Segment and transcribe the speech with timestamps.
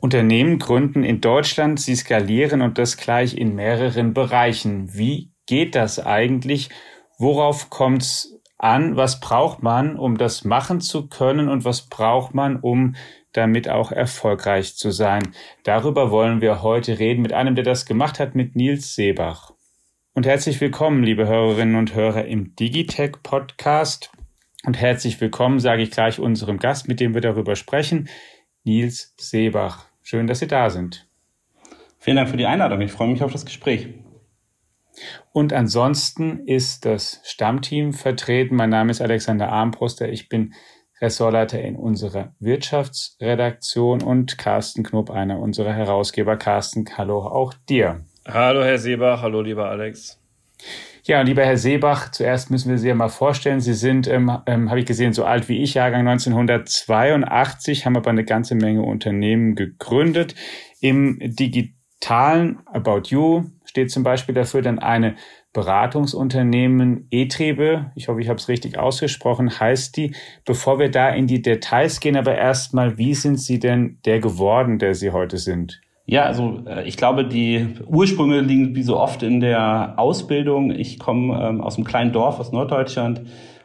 [0.00, 4.94] Unternehmen gründen in Deutschland, sie skalieren und das gleich in mehreren Bereichen.
[4.94, 6.70] Wie geht das eigentlich?
[7.18, 8.96] Worauf kommt es an?
[8.96, 11.48] Was braucht man, um das machen zu können?
[11.48, 12.94] Und was braucht man, um
[13.32, 15.34] damit auch erfolgreich zu sein?
[15.64, 19.52] Darüber wollen wir heute reden mit einem, der das gemacht hat, mit Nils Seebach.
[20.14, 24.10] Und herzlich willkommen, liebe Hörerinnen und Hörer im Digitech Podcast.
[24.68, 28.10] Und herzlich willkommen, sage ich gleich unserem Gast, mit dem wir darüber sprechen,
[28.64, 29.86] Nils Seebach.
[30.02, 31.08] Schön, dass Sie da sind.
[31.98, 32.82] Vielen Dank für die Einladung.
[32.82, 33.88] Ich freue mich auf das Gespräch.
[35.32, 38.56] Und ansonsten ist das Stammteam vertreten.
[38.56, 40.10] Mein Name ist Alexander Armbruster.
[40.10, 40.52] Ich bin
[41.00, 46.36] Ressortleiter in unserer Wirtschaftsredaktion und Carsten Knob, einer unserer Herausgeber.
[46.36, 48.04] Carsten, hallo auch dir.
[48.26, 49.22] Hallo, Herr Seebach.
[49.22, 50.20] Hallo, lieber Alex.
[51.08, 53.60] Ja, lieber Herr Seebach, zuerst müssen wir Sie ja mal vorstellen.
[53.60, 58.10] Sie sind, ähm, ähm, habe ich gesehen, so alt wie ich, Jahrgang 1982, haben aber
[58.10, 60.34] eine ganze Menge Unternehmen gegründet.
[60.82, 65.16] Im digitalen About You steht zum Beispiel dafür dann eine
[65.54, 70.14] Beratungsunternehmen E-Triebe, ich hoffe, ich habe es richtig ausgesprochen, heißt die.
[70.44, 74.78] Bevor wir da in die Details gehen, aber erstmal, wie sind Sie denn der geworden,
[74.78, 75.80] der Sie heute sind?
[76.10, 80.70] Ja, also äh, ich glaube, die Ursprünge liegen wie so oft in der Ausbildung.
[80.70, 83.20] Ich komme ähm, aus einem kleinen Dorf aus Norddeutschland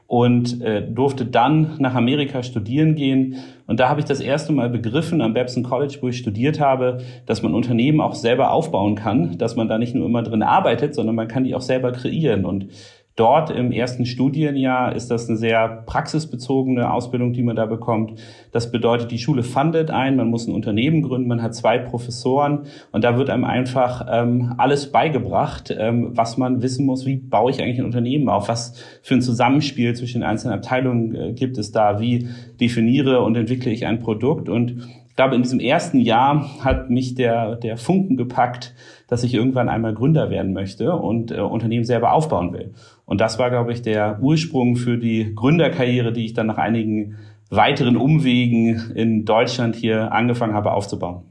[0.08, 3.38] und äh, durfte dann nach Amerika studieren gehen.
[3.66, 6.98] Und da habe ich das erste Mal begriffen am Babson College, wo ich studiert habe,
[7.26, 10.96] dass man Unternehmen auch selber aufbauen kann, dass man da nicht nur immer drin arbeitet,
[10.96, 12.44] sondern man kann die auch selber kreieren.
[12.44, 12.68] Und
[13.16, 18.20] Dort im ersten Studienjahr ist das eine sehr praxisbezogene Ausbildung, die man da bekommt.
[18.52, 22.64] Das bedeutet, die Schule fundet ein, man muss ein Unternehmen gründen, man hat zwei Professoren
[22.92, 27.52] und da wird einem einfach ähm, alles beigebracht, ähm, was man wissen muss, wie baue
[27.52, 31.60] ich eigentlich ein Unternehmen auf, was für ein Zusammenspiel zwischen den einzelnen Abteilungen äh, gibt
[31.60, 32.28] es da, wie
[32.60, 37.14] definiere und entwickle ich ein Produkt und ich glaube, in diesem ersten Jahr hat mich
[37.14, 38.74] der, der Funken gepackt,
[39.08, 42.74] dass ich irgendwann einmal Gründer werden möchte und äh, Unternehmen selber aufbauen will.
[43.06, 47.20] Und das war, glaube ich, der Ursprung für die Gründerkarriere, die ich dann nach einigen
[47.52, 51.26] weiteren Umwegen in Deutschland hier angefangen habe aufzubauen.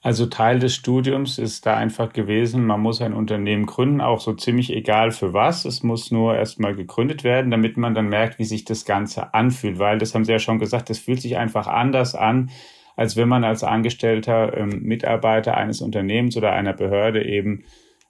[0.00, 4.32] Also Teil des Studiums ist da einfach gewesen, man muss ein Unternehmen gründen, auch so
[4.32, 5.66] ziemlich egal für was.
[5.66, 9.78] Es muss nur erstmal gegründet werden, damit man dann merkt, wie sich das Ganze anfühlt.
[9.78, 12.48] Weil, das haben Sie ja schon gesagt, das fühlt sich einfach anders an,
[12.96, 17.64] als wenn man als angestellter ähm, Mitarbeiter eines Unternehmens oder einer Behörde eben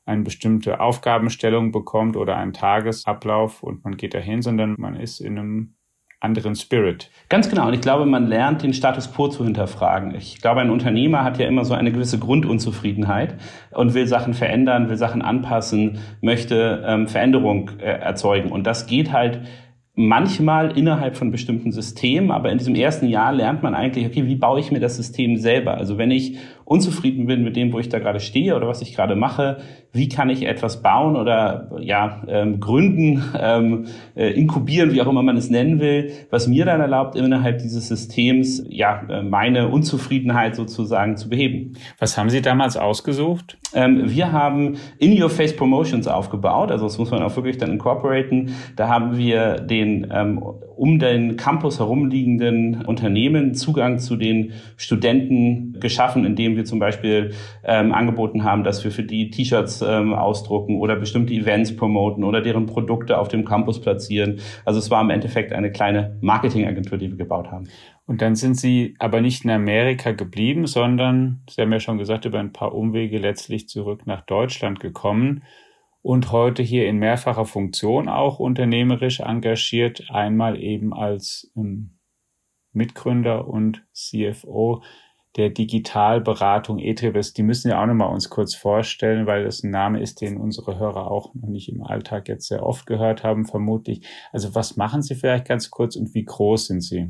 [0.05, 5.39] eine bestimmte Aufgabenstellung bekommt oder einen Tagesablauf und man geht dahin, sondern man ist in
[5.39, 5.75] einem
[6.23, 7.11] anderen Spirit.
[7.29, 7.67] Ganz genau.
[7.67, 10.15] Und ich glaube, man lernt, den Status quo zu hinterfragen.
[10.15, 13.35] Ich glaube, ein Unternehmer hat ja immer so eine gewisse Grundunzufriedenheit
[13.73, 18.53] und will Sachen verändern, will Sachen anpassen, möchte ähm, Veränderung äh, erzeugen.
[18.53, 19.41] Und das geht halt
[19.95, 24.37] manchmal innerhalb von bestimmten Systemen, aber in diesem ersten Jahr lernt man eigentlich, okay, wie
[24.37, 25.75] baue ich mir das System selber?
[25.75, 26.39] Also wenn ich
[26.73, 29.59] unzufrieden bin mit dem, wo ich da gerade stehe oder was ich gerade mache,
[29.93, 35.23] wie kann ich etwas bauen oder ja ähm, gründen, ähm, äh, inkubieren, wie auch immer
[35.23, 40.57] man es nennen will, was mir dann erlaubt, innerhalb dieses Systems ja äh, meine Unzufriedenheit
[40.57, 41.75] sozusagen zu beheben.
[41.99, 43.59] Was haben Sie damals ausgesucht?
[43.75, 48.55] Ähm, wir haben In-Your-Face Promotions aufgebaut, also das muss man auch wirklich dann incorporaten.
[48.77, 50.43] Da haben wir den ähm,
[50.83, 57.33] um den Campus herumliegenden Unternehmen Zugang zu den Studenten geschaffen, indem wir zum Beispiel
[57.65, 62.41] ähm, angeboten haben, dass wir für die T-Shirts ähm, ausdrucken oder bestimmte Events promoten oder
[62.41, 64.41] deren Produkte auf dem Campus platzieren.
[64.65, 67.69] Also es war im Endeffekt eine kleine Marketingagentur, die wir gebaut haben.
[68.07, 72.25] Und dann sind Sie aber nicht in Amerika geblieben, sondern, Sie haben ja schon gesagt,
[72.25, 75.43] über ein paar Umwege letztlich zurück nach Deutschland gekommen
[76.03, 81.99] und heute hier in mehrfacher Funktion auch unternehmerisch engagiert, einmal eben als ähm,
[82.73, 84.83] Mitgründer und CFO
[85.37, 87.33] der Digitalberatung Etribes.
[87.33, 90.79] Die müssen ja auch nochmal uns kurz vorstellen, weil das ein Name ist, den unsere
[90.79, 94.07] Hörer auch noch nicht im Alltag jetzt sehr oft gehört haben, vermutlich.
[94.33, 97.09] Also was machen Sie vielleicht ganz kurz und wie groß sind Sie?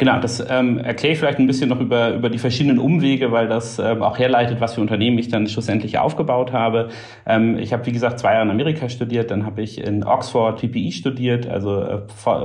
[0.00, 3.48] Genau, das ähm, erkläre ich vielleicht ein bisschen noch über, über die verschiedenen Umwege, weil
[3.48, 6.88] das ähm, auch herleitet, was für Unternehmen ich dann schlussendlich aufgebaut habe.
[7.26, 10.58] Ähm, ich habe, wie gesagt, zwei Jahre in Amerika studiert, dann habe ich in Oxford
[10.58, 11.98] PPE studiert, also äh,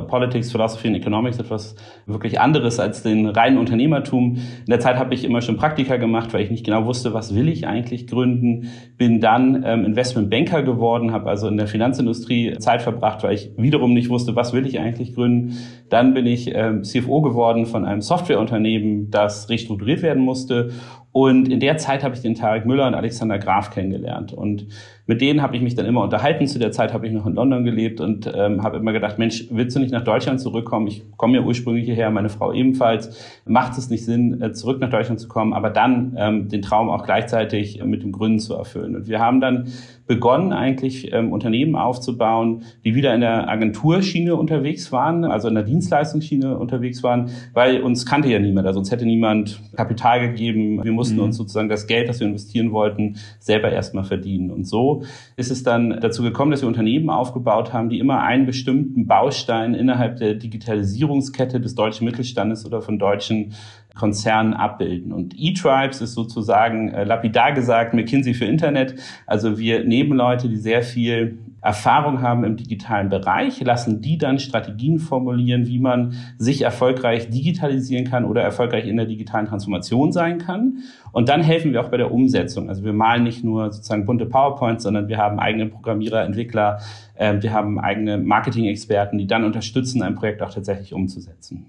[0.05, 4.35] Politics, Philosophy and Economics, etwas wirklich anderes als den reinen Unternehmertum.
[4.35, 7.33] In der Zeit habe ich immer schon Praktika gemacht, weil ich nicht genau wusste, was
[7.35, 8.69] will ich eigentlich gründen.
[8.97, 13.93] Bin dann ähm, Investmentbanker geworden, habe also in der Finanzindustrie Zeit verbracht, weil ich wiederum
[13.93, 15.57] nicht wusste, was will ich eigentlich gründen.
[15.87, 20.71] Dann bin ich ähm, CFO geworden von einem Softwareunternehmen, das restrukturiert werden musste
[21.15, 24.33] Und in der Zeit habe ich den Tarek Müller und Alexander Graf kennengelernt.
[24.33, 24.67] Und
[25.07, 26.47] mit denen habe ich mich dann immer unterhalten.
[26.47, 29.45] Zu der Zeit habe ich noch in London gelebt und ähm, habe immer gedacht, Mensch,
[29.51, 30.87] willst du nicht nach Deutschland zurückkommen?
[30.87, 33.41] Ich komme ja ursprünglich hierher, meine Frau ebenfalls.
[33.45, 36.89] Macht es nicht Sinn, äh, zurück nach Deutschland zu kommen, aber dann ähm, den Traum
[36.89, 38.95] auch gleichzeitig mit dem Gründen zu erfüllen.
[38.95, 39.67] Und wir haben dann
[40.07, 45.63] begonnen, eigentlich ähm, Unternehmen aufzubauen, die wieder in der Agenturschiene unterwegs waren, also in der
[45.63, 50.83] Dienstleistungsschiene unterwegs waren, weil uns kannte ja niemand, also uns hätte niemand Kapital gegeben.
[50.83, 51.23] Wir mussten mhm.
[51.23, 54.51] uns sozusagen das Geld, das wir investieren wollten, selber erstmal verdienen.
[54.51, 54.94] Und so
[55.35, 59.73] ist es dann dazu gekommen, dass wir Unternehmen aufgebaut haben, die immer einen bestimmten Baustein
[59.73, 63.53] innerhalb der Digitalisierungskette des deutschen Mittelstandes oder von deutschen
[63.95, 65.11] Konzernen abbilden.
[65.11, 68.95] Und eTribes ist sozusagen äh, lapidar gesagt McKinsey für Internet.
[69.25, 74.37] Also wir nehmen Leute, die sehr viel Erfahrung haben im digitalen Bereich, lassen die dann
[74.37, 80.37] Strategien formulieren, wie man sich erfolgreich digitalisieren kann oder erfolgreich in der digitalen Transformation sein
[80.37, 80.83] kann.
[81.11, 82.69] Und dann helfen wir auch bei der Umsetzung.
[82.69, 86.81] Also wir malen nicht nur sozusagen bunte PowerPoints, sondern wir haben eigene Programmierer, Entwickler,
[87.15, 91.65] äh, wir haben eigene Marketing-Experten, die dann unterstützen, ein Projekt auch tatsächlich umzusetzen.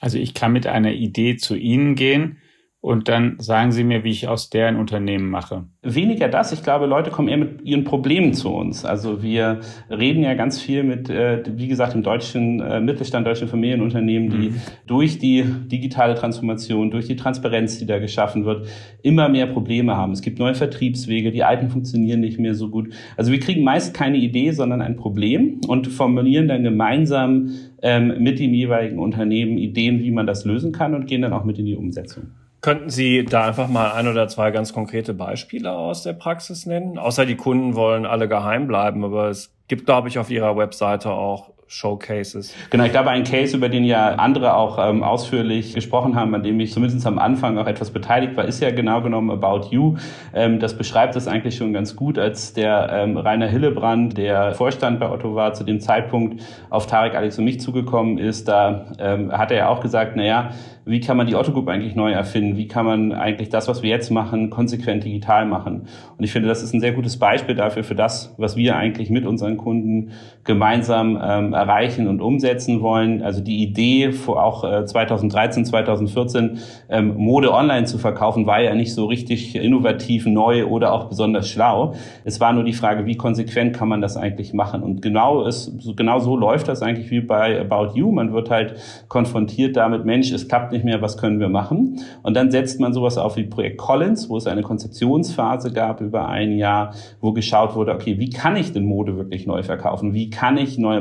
[0.00, 2.38] Also ich kann mit einer Idee zu Ihnen gehen
[2.82, 5.64] und dann sagen Sie mir, wie ich aus deren Unternehmen mache.
[5.82, 6.50] Weniger das.
[6.52, 8.86] Ich glaube, Leute kommen eher mit ihren Problemen zu uns.
[8.86, 9.60] Also wir
[9.90, 14.48] reden ja ganz viel mit, äh, wie gesagt, im deutschen äh, Mittelstand, deutschen Familienunternehmen, die
[14.50, 14.60] mhm.
[14.86, 18.66] durch die digitale Transformation, durch die Transparenz, die da geschaffen wird,
[19.02, 20.12] immer mehr Probleme haben.
[20.12, 22.94] Es gibt neue Vertriebswege, die alten funktionieren nicht mehr so gut.
[23.18, 27.50] Also wir kriegen meist keine Idee, sondern ein Problem und formulieren dann gemeinsam
[27.82, 31.44] ähm, mit dem jeweiligen Unternehmen Ideen, wie man das lösen kann und gehen dann auch
[31.44, 32.28] mit in die Umsetzung.
[32.60, 36.98] Könnten Sie da einfach mal ein oder zwei ganz konkrete Beispiele aus der Praxis nennen?
[36.98, 41.10] Außer die Kunden wollen alle geheim bleiben, aber es gibt, glaube ich, auf Ihrer Webseite
[41.10, 42.52] auch Showcases.
[42.70, 46.42] Genau, ich glaube, ein Case, über den ja andere auch ähm, ausführlich gesprochen haben, an
[46.42, 49.96] dem ich zumindest am Anfang auch etwas beteiligt war, ist ja genau genommen About You.
[50.34, 54.98] Ähm, das beschreibt es eigentlich schon ganz gut, als der ähm, Rainer Hillebrand, der Vorstand
[54.98, 59.30] bei Otto war, zu dem Zeitpunkt auf Tarek, Alex und mich zugekommen ist, da ähm,
[59.30, 60.50] hat er ja auch gesagt, na ja,
[60.90, 62.56] wie kann man die Otto Group eigentlich neu erfinden?
[62.56, 65.86] Wie kann man eigentlich das, was wir jetzt machen, konsequent digital machen?
[66.18, 69.10] Und ich finde, das ist ein sehr gutes Beispiel dafür, für das, was wir eigentlich
[69.10, 70.12] mit unseren Kunden
[70.42, 73.22] gemeinsam ähm, erreichen und umsetzen wollen.
[73.22, 76.58] Also die Idee, auch äh, 2013, 2014
[76.88, 81.48] ähm, Mode online zu verkaufen, war ja nicht so richtig innovativ, neu oder auch besonders
[81.48, 81.94] schlau.
[82.24, 84.82] Es war nur die Frage, wie konsequent kann man das eigentlich machen?
[84.82, 88.10] Und genau, ist, genau so läuft das eigentlich wie bei About You.
[88.10, 88.76] Man wird halt
[89.08, 92.00] konfrontiert damit, Mensch, es klappt nicht mehr, was können wir machen?
[92.22, 96.28] Und dann setzt man sowas auf wie Projekt Collins, wo es eine Konzeptionsphase gab über
[96.28, 100.14] ein Jahr, wo geschaut wurde, okay, wie kann ich denn Mode wirklich neu verkaufen?
[100.14, 101.00] Wie kann ich neue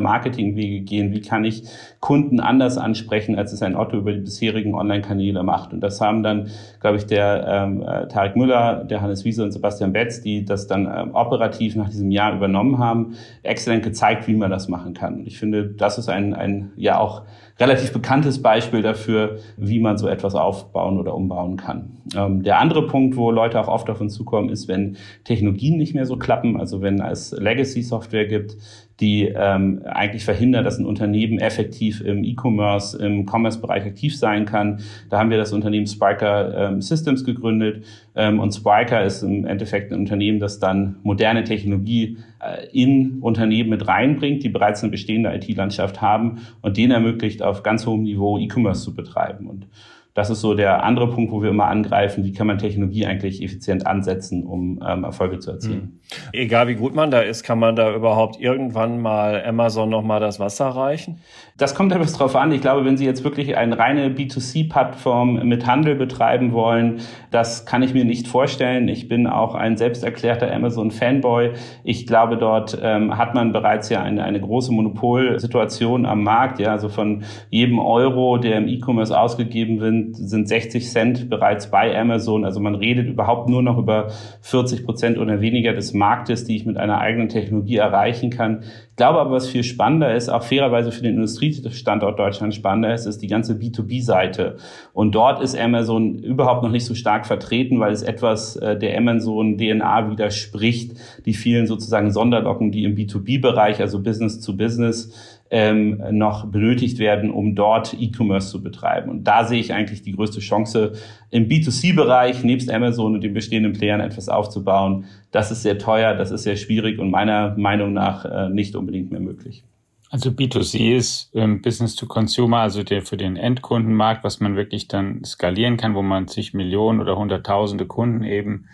[0.50, 1.12] Marketingwege gehen?
[1.12, 1.64] Wie kann ich
[2.00, 5.74] Kunden anders ansprechen, als es ein Otto über die bisherigen Online-Kanäle macht?
[5.74, 6.50] Und das haben dann,
[6.80, 10.68] glaube ich, der ähm, äh, Tarek Müller, der Hannes Wiese und Sebastian Betz, die das
[10.68, 15.20] dann ähm, operativ nach diesem Jahr übernommen haben, exzellent gezeigt, wie man das machen kann.
[15.20, 17.24] Und ich finde, das ist ein, ein ja auch
[17.60, 21.98] relativ bekanntes Beispiel dafür, wie man so etwas aufbauen oder umbauen kann.
[22.16, 26.06] Ähm, der andere Punkt, wo Leute auch oft uns zukommen, ist, wenn Technologien nicht mehr
[26.06, 28.56] so klappen, also wenn es Legacy-Software gibt,
[29.00, 34.82] die ähm, eigentlich verhindert, dass ein Unternehmen effektiv im E-Commerce, im Commerce-Bereich aktiv sein kann.
[35.10, 37.86] Da haben wir das Unternehmen Spiker ähm, Systems gegründet
[38.16, 43.70] ähm, und Spiker ist im Endeffekt ein Unternehmen, das dann moderne Technologie äh, in Unternehmen
[43.70, 48.38] mit reinbringt, die bereits eine bestehende IT-Landschaft haben und denen ermöglicht, auf ganz hohem Niveau
[48.38, 49.48] E-Commerce zu betreiben.
[49.48, 49.68] Und
[50.14, 53.44] das ist so der andere Punkt, wo wir immer angreifen, wie kann man Technologie eigentlich
[53.44, 55.82] effizient ansetzen, um ähm, Erfolge zu erzielen.
[55.82, 56.00] Mhm.
[56.34, 60.40] Egal wie gut man da ist, kann man da überhaupt irgendwann mal Amazon nochmal das
[60.40, 61.20] Wasser reichen?
[61.58, 62.52] Das kommt etwas drauf an.
[62.52, 67.02] Ich glaube, wenn Sie jetzt wirklich eine reine B2C-Plattform mit Handel betreiben wollen,
[67.32, 68.88] das kann ich mir nicht vorstellen.
[68.88, 71.52] Ich bin auch ein selbsterklärter Amazon-Fanboy.
[71.84, 76.60] Ich glaube, dort ähm, hat man bereits ja eine, eine große Monopolsituation am Markt.
[76.60, 81.98] Ja, also von jedem Euro, der im E-Commerce ausgegeben wird, sind 60 Cent bereits bei
[81.98, 82.46] Amazon.
[82.46, 84.08] Also man redet überhaupt nur noch über
[84.42, 88.64] 40 Prozent oder weniger des Marktes, die ich mit einer eigenen Technologie erreichen kann.
[88.90, 93.06] Ich glaube aber, was viel spannender ist, auch fairerweise für den Industriestandort Deutschland spannender ist,
[93.06, 94.58] ist die ganze B2B-Seite.
[94.92, 98.98] Und dort ist Amazon überhaupt noch nicht so stark vertreten, weil es etwas äh, der
[98.98, 100.94] Amazon-DNA widerspricht,
[101.26, 107.32] die vielen sozusagen Sonderlocken, die im B2B-Bereich, also Business to Business, ähm, noch benötigt werden,
[107.32, 109.10] um dort E-Commerce zu betreiben.
[109.10, 110.94] Und da sehe ich eigentlich die größte Chance
[111.32, 115.06] im B2C-Bereich, nebst Amazon und den bestehenden Playern etwas aufzubauen.
[115.32, 119.12] Das ist sehr teuer, das ist sehr schwierig und meiner Meinung nach äh, nicht unbedingt
[119.12, 119.64] mehr möglich.
[120.10, 124.88] Also B2C ist ähm, Business to Consumer, also der für den Endkundenmarkt, was man wirklich
[124.88, 128.68] dann skalieren kann, wo man sich Millionen oder Hunderttausende Kunden eben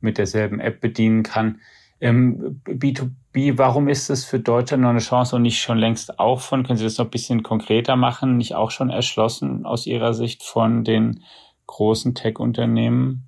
[0.00, 1.60] mit derselben App bedienen kann.
[2.00, 6.40] Ähm, B2B, warum ist das für Deutschland noch eine Chance und nicht schon längst auch
[6.40, 10.12] von, können Sie das noch ein bisschen konkreter machen, nicht auch schon erschlossen aus Ihrer
[10.12, 11.22] Sicht von den
[11.66, 13.26] großen Tech-Unternehmen?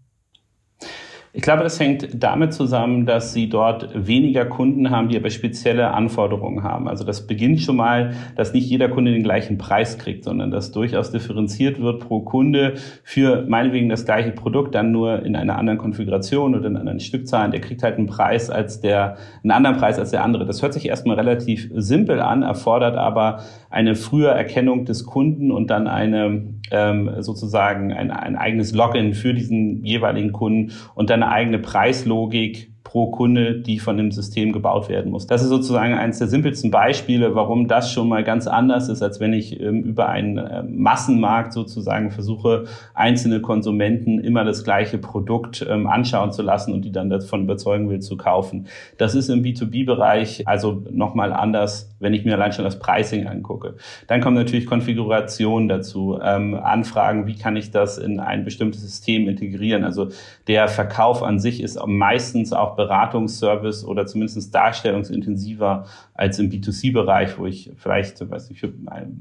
[1.37, 5.91] Ich glaube, das hängt damit zusammen, dass sie dort weniger Kunden haben, die aber spezielle
[5.93, 6.89] Anforderungen haben.
[6.89, 10.73] Also das beginnt schon mal, dass nicht jeder Kunde den gleichen Preis kriegt, sondern dass
[10.73, 15.79] durchaus differenziert wird pro Kunde für meinetwegen das gleiche Produkt, dann nur in einer anderen
[15.79, 17.51] Konfiguration oder in anderen Stückzahlen.
[17.51, 20.47] Der kriegt halt einen Preis als der, einen anderen Preis als der andere.
[20.47, 25.69] Das hört sich erstmal relativ simpel an, erfordert aber eine frühe Erkennung des Kunden und
[25.69, 31.33] dann eine ähm, sozusagen ein, ein eigenes Login für diesen jeweiligen Kunden und dann eine
[31.33, 35.27] eigene Preislogik pro Kunde, die von dem System gebaut werden muss.
[35.27, 39.19] Das ist sozusagen eines der simpelsten Beispiele, warum das schon mal ganz anders ist, als
[39.19, 45.67] wenn ich ähm, über einen äh, Massenmarkt sozusagen versuche, einzelne Konsumenten immer das gleiche Produkt
[45.69, 48.69] ähm, anschauen zu lassen und die dann davon überzeugen will zu kaufen.
[48.99, 53.75] Das ist im B2B-Bereich also nochmal anders, wenn ich mir allein schon das Pricing angucke.
[54.07, 59.29] Dann kommen natürlich Konfigurationen dazu, ähm, Anfragen, wie kann ich das in ein bestimmtes System
[59.29, 59.83] integrieren.
[59.83, 60.11] Also
[60.47, 67.47] der Verkauf an sich ist meistens auch Beratungsservice oder zumindest darstellungsintensiver als im B2C-Bereich, wo
[67.47, 68.67] ich vielleicht, weiß nicht,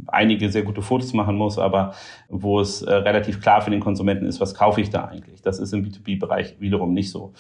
[0.08, 1.94] einige sehr gute Fotos machen muss, aber
[2.30, 5.42] wo es äh, relativ klar für den Konsumenten ist, was kaufe ich da eigentlich.
[5.42, 7.34] Das ist im B2B-Bereich wiederum nicht so.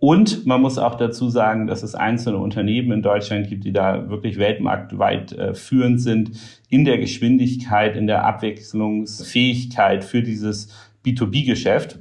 [0.00, 4.08] Und man muss auch dazu sagen, dass es einzelne Unternehmen in Deutschland gibt, die da
[4.08, 6.30] wirklich weltmarktweit äh, führend sind
[6.68, 10.68] in der Geschwindigkeit, in der Abwechslungsfähigkeit für dieses
[11.04, 11.98] B2B-Geschäft.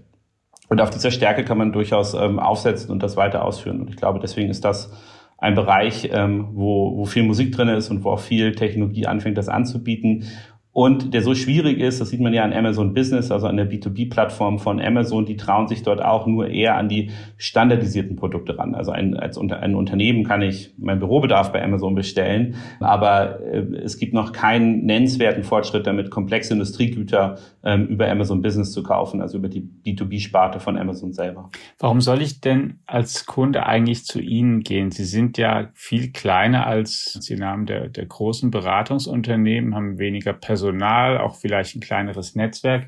[0.69, 3.81] Und auf dieser Stärke kann man durchaus ähm, aufsetzen und das weiter ausführen.
[3.81, 4.91] Und ich glaube, deswegen ist das
[5.37, 9.37] ein Bereich, ähm, wo, wo viel Musik drin ist und wo auch viel Technologie anfängt,
[9.37, 10.25] das anzubieten
[10.77, 13.67] und der so schwierig ist, das sieht man ja an Amazon Business, also an der
[13.67, 18.75] B2B-Plattform von Amazon, die trauen sich dort auch nur eher an die standardisierten Produkte ran.
[18.75, 23.65] Also ein, als unter, ein Unternehmen kann ich meinen Bürobedarf bei Amazon bestellen, aber äh,
[23.83, 29.21] es gibt noch keinen nennenswerten Fortschritt damit, komplexe Industriegüter ähm, über Amazon Business zu kaufen,
[29.21, 31.51] also über die B2B-Sparte von Amazon selber.
[31.77, 34.89] Warum soll ich denn als Kunde eigentlich zu Ihnen gehen?
[34.91, 40.57] Sie sind ja viel kleiner als die Namen der, der großen Beratungsunternehmen, haben weniger Personal
[40.77, 42.87] Personal, auch vielleicht ein kleineres Netzwerk.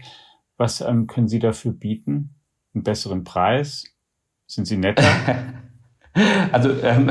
[0.58, 2.36] Was ähm, können Sie dafür bieten?
[2.74, 3.96] Einen besseren Preis?
[4.48, 5.04] Sind Sie netter?
[6.52, 7.10] Also ähm,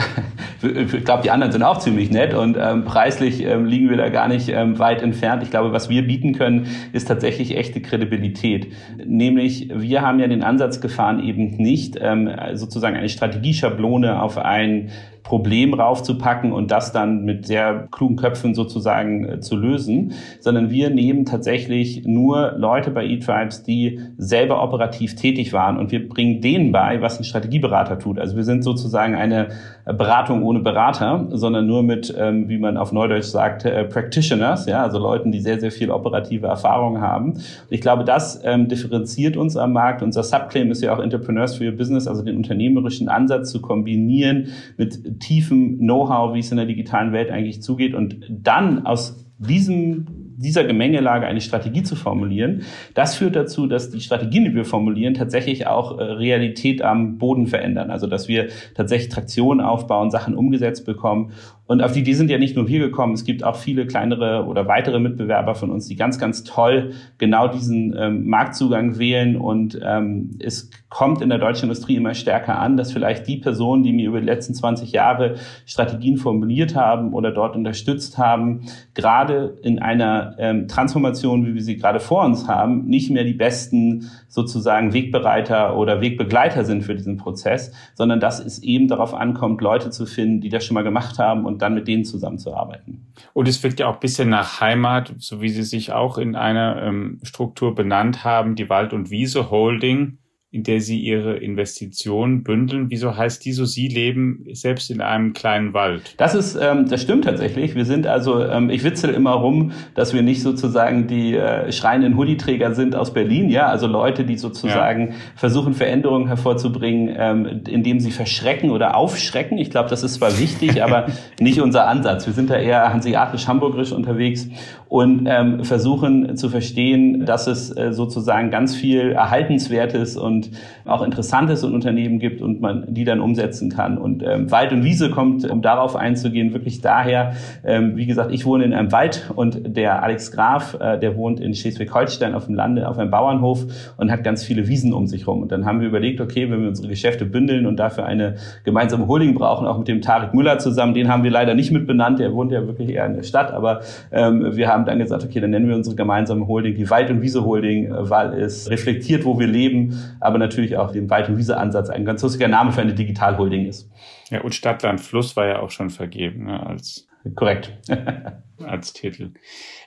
[0.63, 4.09] ich glaube, die anderen sind auch ziemlich nett und ähm, preislich ähm, liegen wir da
[4.09, 5.43] gar nicht ähm, weit entfernt.
[5.43, 8.73] Ich glaube, was wir bieten können, ist tatsächlich echte Kredibilität.
[9.05, 14.91] Nämlich, wir haben ja den Ansatz gefahren, eben nicht ähm, sozusagen eine Strategieschablone auf ein
[15.29, 20.89] Problem raufzupacken und das dann mit sehr klugen Köpfen sozusagen äh, zu lösen, sondern wir
[20.89, 26.73] nehmen tatsächlich nur Leute bei eTribes, die selber operativ tätig waren und wir bringen denen
[26.73, 28.19] bei, was ein Strategieberater tut.
[28.19, 29.49] Also wir sind sozusagen eine
[29.85, 34.83] Beratung ohne Berater, sondern nur mit, ähm, wie man auf Neudeutsch sagt, äh, Practitioners, ja,
[34.83, 37.33] also Leuten, die sehr, sehr viel operative Erfahrung haben.
[37.33, 40.03] Und ich glaube, das ähm, differenziert uns am Markt.
[40.03, 44.49] Unser Subclaim ist ja auch Entrepreneurs for Your Business, also den unternehmerischen Ansatz zu kombinieren
[44.79, 50.07] mit tiefem Know-how, wie es in der digitalen Welt eigentlich zugeht und dann aus diesem
[50.39, 52.63] dieser Gemengelage eine Strategie zu formulieren,
[52.95, 57.49] das führt dazu, dass die Strategien, die wir formulieren, tatsächlich auch äh, Realität am Boden
[57.49, 57.91] verändern.
[57.91, 61.33] Also dass wir tatsächlich Traktion aufbauen, Sachen umgesetzt bekommen
[61.69, 64.47] und auf die Idee sind ja nicht nur wir gekommen, es gibt auch viele kleinere
[64.47, 69.37] oder weitere Mitbewerber von uns, die ganz, ganz toll genau diesen ähm, Marktzugang wählen.
[69.37, 73.83] Und ähm, es kommt in der deutschen Industrie immer stärker an, dass vielleicht die Personen,
[73.83, 75.35] die mir über die letzten 20 Jahre
[75.67, 78.63] Strategien formuliert haben oder dort unterstützt haben,
[78.95, 83.35] gerade in einer ähm, Transformation, wie wir sie gerade vor uns haben, nicht mehr die
[83.35, 89.61] besten sozusagen Wegbereiter oder Wegbegleiter sind für diesen Prozess, sondern dass es eben darauf ankommt,
[89.61, 93.13] Leute zu finden, die das schon mal gemacht haben und dann mit denen zusammenzuarbeiten.
[93.33, 96.37] Und es wirkt ja auch ein bisschen nach Heimat, so wie Sie sich auch in
[96.37, 100.19] einer ähm, Struktur benannt haben, die Wald- und Wiese Holding
[100.51, 102.87] in der sie ihre Investitionen bündeln.
[102.89, 106.15] Wieso heißt die so, sie leben selbst in einem kleinen Wald?
[106.17, 107.75] Das ist, ähm, das stimmt tatsächlich.
[107.75, 112.17] Wir sind also, ähm, ich witzel immer rum, dass wir nicht sozusagen die äh, schreienden
[112.17, 115.15] Hoodie-Träger sind aus Berlin, ja, also Leute, die sozusagen ja.
[115.37, 119.59] versuchen, Veränderungen hervorzubringen, ähm, indem sie verschrecken oder aufschrecken.
[119.59, 121.09] Ich glaube, das ist zwar wichtig, aber
[121.41, 122.27] nicht unser Ansatz.
[122.27, 124.49] Wir sind da eher hanseatisch-hamburgerisch unterwegs
[124.89, 130.51] und ähm, versuchen zu verstehen, dass es äh, sozusagen ganz viel Erhaltenswertes und und
[130.85, 133.99] auch Interessantes in Unternehmen gibt und man die dann umsetzen kann.
[133.99, 137.33] Und ähm, Wald und Wiese kommt, um darauf einzugehen, wirklich daher,
[137.65, 141.41] ähm, wie gesagt, ich wohne in einem Wald und der Alex Graf, äh, der wohnt
[141.41, 143.67] in Schleswig-Holstein auf dem Lande, auf einem Bauernhof
[143.97, 145.43] und hat ganz viele Wiesen um sich rum.
[145.43, 149.07] Und dann haben wir überlegt, okay, wenn wir unsere Geschäfte bündeln und dafür eine gemeinsame
[149.09, 152.21] Holding brauchen, auch mit dem Tarek Müller zusammen, den haben wir leider nicht mit benannt,
[152.21, 153.81] der wohnt ja wirklich eher in der Stadt, aber
[154.13, 157.23] ähm, wir haben dann gesagt, okay, dann nennen wir unsere gemeinsame Holding die Wald- und
[157.23, 159.99] Wiese-Holding, äh, weil es reflektiert, wo wir leben,
[160.29, 163.91] aber natürlich auch dem Wald- und Wiese-Ansatz ein ganz lustiger Name für eine Digital-Holding ist.
[164.31, 167.77] Ja, und Stadtland Fluss war ja auch schon vergeben ne, als Korrekt.
[168.65, 169.33] als Titel.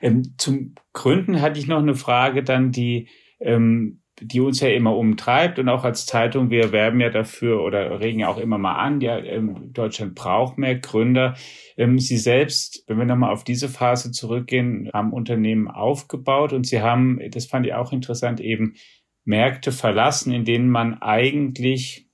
[0.02, 3.08] Ähm, zum Gründen hatte ich noch eine Frage, dann die
[3.40, 8.00] ähm, die uns ja immer umtreibt und auch als Zeitung, wir werben ja dafür oder
[8.00, 11.34] regen ja auch immer mal an, ja, ähm, Deutschland braucht mehr Gründer.
[11.76, 16.82] Ähm, Sie selbst, wenn wir nochmal auf diese Phase zurückgehen, haben Unternehmen aufgebaut und Sie
[16.82, 18.76] haben, das fand ich auch interessant, eben
[19.24, 22.08] Märkte verlassen, in denen man eigentlich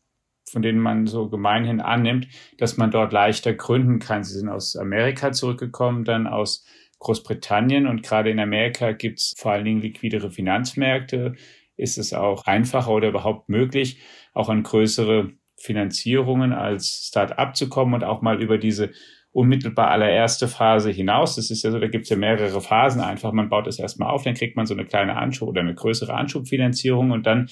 [0.50, 4.24] von denen man so gemeinhin annimmt, dass man dort leichter gründen kann.
[4.24, 6.66] Sie sind aus Amerika zurückgekommen, dann aus
[7.00, 11.36] Großbritannien und gerade in Amerika gibt es vor allen Dingen liquidere Finanzmärkte.
[11.76, 14.02] Ist es auch einfacher oder überhaupt möglich,
[14.34, 18.92] auch an größere Finanzierungen als Start-up zu kommen und auch mal über diese
[19.38, 21.36] unmittelbar allererste Phase hinaus.
[21.36, 23.32] Das ist ja so, da gibt es ja mehrere Phasen einfach.
[23.32, 26.14] Man baut es erstmal auf, dann kriegt man so eine kleine Anschub oder eine größere
[26.14, 27.48] Anschubfinanzierung und dann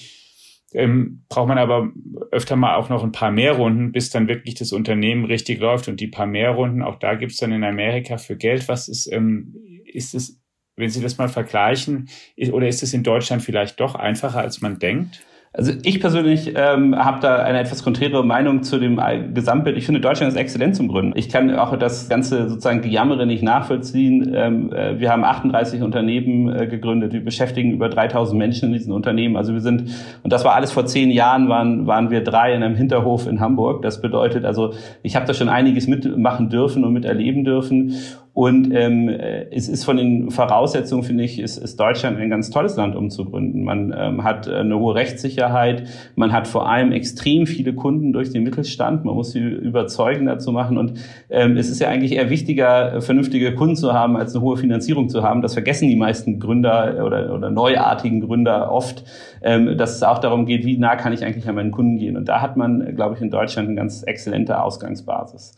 [0.74, 1.92] ähm, braucht man aber
[2.32, 5.86] öfter mal auch noch ein paar mehr Runden, bis dann wirklich das Unternehmen richtig läuft.
[5.86, 8.66] Und die paar mehr Runden, auch da gibt's dann in Amerika für Geld.
[8.66, 10.42] Was ist, ähm, ist es,
[10.74, 12.08] wenn Sie das mal vergleichen,
[12.50, 15.22] oder ist es in Deutschland vielleicht doch einfacher, als man denkt?
[15.56, 19.00] Also ich persönlich ähm, habe da eine etwas konträre Meinung zu dem
[19.32, 19.78] Gesamtbild.
[19.78, 21.14] Ich finde, Deutschland ist exzellent zum Gründen.
[21.16, 24.34] Ich kann auch das ganze sozusagen Gejammere nicht nachvollziehen.
[24.34, 27.14] Ähm, äh, wir haben 38 Unternehmen äh, gegründet.
[27.14, 29.38] Wir beschäftigen über 3000 Menschen in diesen Unternehmen.
[29.38, 29.90] Also wir sind,
[30.22, 33.40] und das war alles vor zehn Jahren, waren, waren wir drei in einem Hinterhof in
[33.40, 33.80] Hamburg.
[33.80, 37.94] Das bedeutet also, ich habe da schon einiges mitmachen dürfen und miterleben dürfen.
[38.36, 42.76] Und ähm, es ist von den Voraussetzungen, finde ich, ist, ist Deutschland ein ganz tolles
[42.76, 43.64] Land, um zu gründen.
[43.64, 45.84] Man ähm, hat eine hohe Rechtssicherheit,
[46.16, 50.52] man hat vor allem extrem viele Kunden durch den Mittelstand, man muss sie überzeugen dazu
[50.52, 50.76] machen.
[50.76, 51.00] Und
[51.30, 55.08] ähm, es ist ja eigentlich eher wichtiger, vernünftige Kunden zu haben, als eine hohe Finanzierung
[55.08, 55.40] zu haben.
[55.40, 59.02] Das vergessen die meisten Gründer oder, oder neuartigen Gründer oft,
[59.40, 62.18] ähm, dass es auch darum geht, wie nah kann ich eigentlich an meinen Kunden gehen.
[62.18, 65.56] Und da hat man, glaube ich, in Deutschland eine ganz exzellente Ausgangsbasis.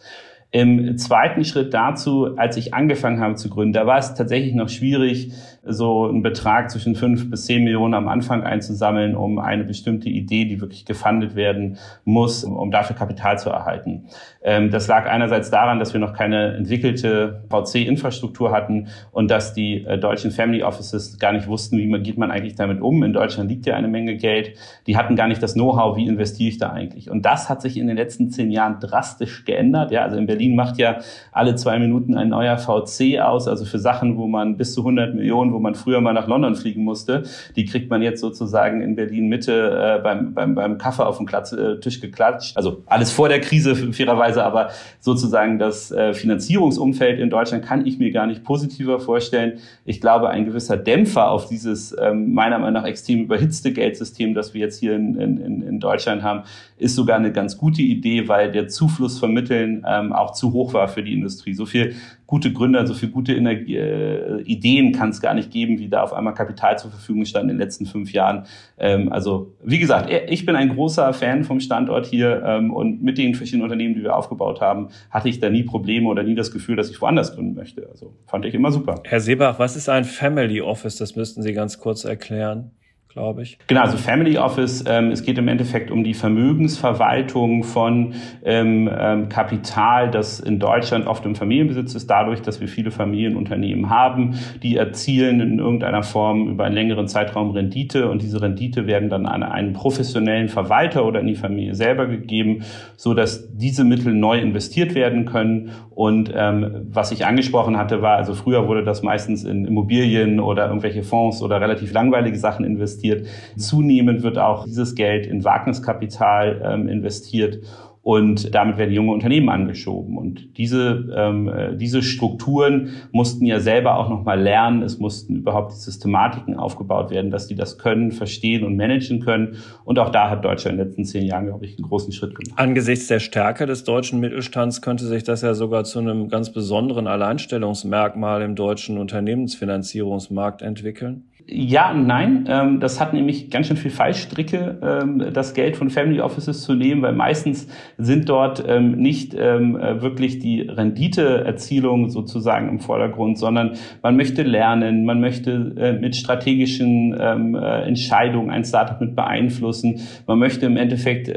[0.50, 4.70] Im zweiten Schritt dazu, als ich angefangen habe zu gründen, da war es tatsächlich noch
[4.70, 5.32] schwierig,
[5.68, 10.44] so einen Betrag zwischen fünf bis zehn Millionen am Anfang einzusammeln, um eine bestimmte Idee,
[10.44, 14.07] die wirklich gefundet werden muss, um dafür Kapital zu erhalten.
[14.42, 19.85] Ähm, das lag einerseits daran, dass wir noch keine entwickelte VC-Infrastruktur hatten und dass die
[19.85, 23.02] äh, deutschen Family Offices gar nicht wussten, wie geht man eigentlich damit um.
[23.02, 24.52] In Deutschland liegt ja eine Menge Geld.
[24.87, 27.11] Die hatten gar nicht das Know-how, wie investiere ich da eigentlich.
[27.11, 29.90] Und das hat sich in den letzten zehn Jahren drastisch geändert.
[29.90, 30.98] Ja, also in Berlin macht ja
[31.33, 35.14] alle zwei Minuten ein neuer VC aus, also für Sachen, wo man bis zu 100
[35.14, 37.24] Millionen, wo man früher mal nach London fliegen musste,
[37.56, 41.26] die kriegt man jetzt sozusagen in Berlin Mitte äh, beim, beim, beim Kaffee auf dem
[41.26, 42.56] Klatz, äh, Tisch geklatscht.
[42.56, 47.98] Also alles vor der Krise fairerweise, aber sozusagen das äh, Finanzierungsumfeld in Deutschland kann ich
[47.98, 49.58] mir gar nicht positiver vorstellen.
[49.84, 54.54] Ich glaube, ein gewisser Dämpfer auf dieses ähm, meiner Meinung nach extrem überhitzte Geldsystem, das
[54.54, 56.44] wir jetzt hier in, in, in Deutschland haben,
[56.76, 60.72] ist sogar eine ganz gute Idee, weil der Zufluss von Mitteln ähm, auch zu hoch
[60.72, 61.54] war für die Industrie.
[61.54, 61.96] So viel
[62.28, 66.02] gute Gründer, so viel gute Energie, äh, Ideen kann es gar nicht geben, wie da
[66.02, 68.44] auf einmal Kapital zur Verfügung stand in den letzten fünf Jahren.
[68.78, 73.16] Ähm, also wie gesagt, ich bin ein großer Fan vom Standort hier ähm, und mit
[73.16, 76.52] den verschiedenen Unternehmen, die wir aufgebaut haben, hatte ich da nie Probleme oder nie das
[76.52, 77.88] Gefühl, dass ich woanders gründen möchte.
[77.90, 79.00] Also fand ich immer super.
[79.04, 80.96] Herr Seebach, was ist ein Family Office?
[80.96, 82.72] Das müssten Sie ganz kurz erklären
[83.18, 83.59] glaube ich.
[83.66, 89.28] Genau, also Family Office, ähm, es geht im Endeffekt um die Vermögensverwaltung von ähm, ähm,
[89.28, 94.76] Kapital, das in Deutschland oft im Familienbesitz ist, dadurch, dass wir viele Familienunternehmen haben, die
[94.76, 99.42] erzielen in irgendeiner Form über einen längeren Zeitraum Rendite und diese Rendite werden dann an
[99.42, 102.62] einen professionellen Verwalter oder in die Familie selber gegeben,
[102.96, 105.72] so dass diese Mittel neu investiert werden können.
[105.90, 110.68] Und ähm, was ich angesprochen hatte, war, also früher wurde das meistens in Immobilien oder
[110.68, 113.26] irgendwelche Fonds oder relativ langweilige Sachen investiert investiert.
[113.56, 117.60] Zunehmend wird auch dieses Geld in Wagniskapital ähm, investiert
[118.08, 120.16] und damit werden junge Unternehmen angeschoben.
[120.16, 124.80] Und diese, ähm, äh, diese Strukturen mussten ja selber auch nochmal lernen.
[124.80, 129.56] Es mussten überhaupt die Systematiken aufgebaut werden, dass die das können, verstehen und managen können.
[129.84, 132.34] Und auch da hat Deutschland in den letzten zehn Jahren, glaube ich, einen großen Schritt
[132.34, 132.58] gemacht.
[132.58, 137.06] Angesichts der Stärke des deutschen Mittelstands könnte sich das ja sogar zu einem ganz besonderen
[137.06, 141.24] Alleinstellungsmerkmal im deutschen Unternehmensfinanzierungsmarkt entwickeln.
[141.50, 142.44] Ja und nein.
[142.46, 146.74] Ähm, das hat nämlich ganz schön viel Fallstricke, ähm, das Geld von Family Offices zu
[146.74, 149.58] nehmen, weil meistens sind dort ähm, nicht äh,
[150.02, 157.14] wirklich die Renditeerzielung sozusagen im Vordergrund, sondern man möchte lernen, man möchte äh, mit strategischen
[157.14, 161.32] äh, Entscheidungen ein Startup mit beeinflussen, man möchte im Endeffekt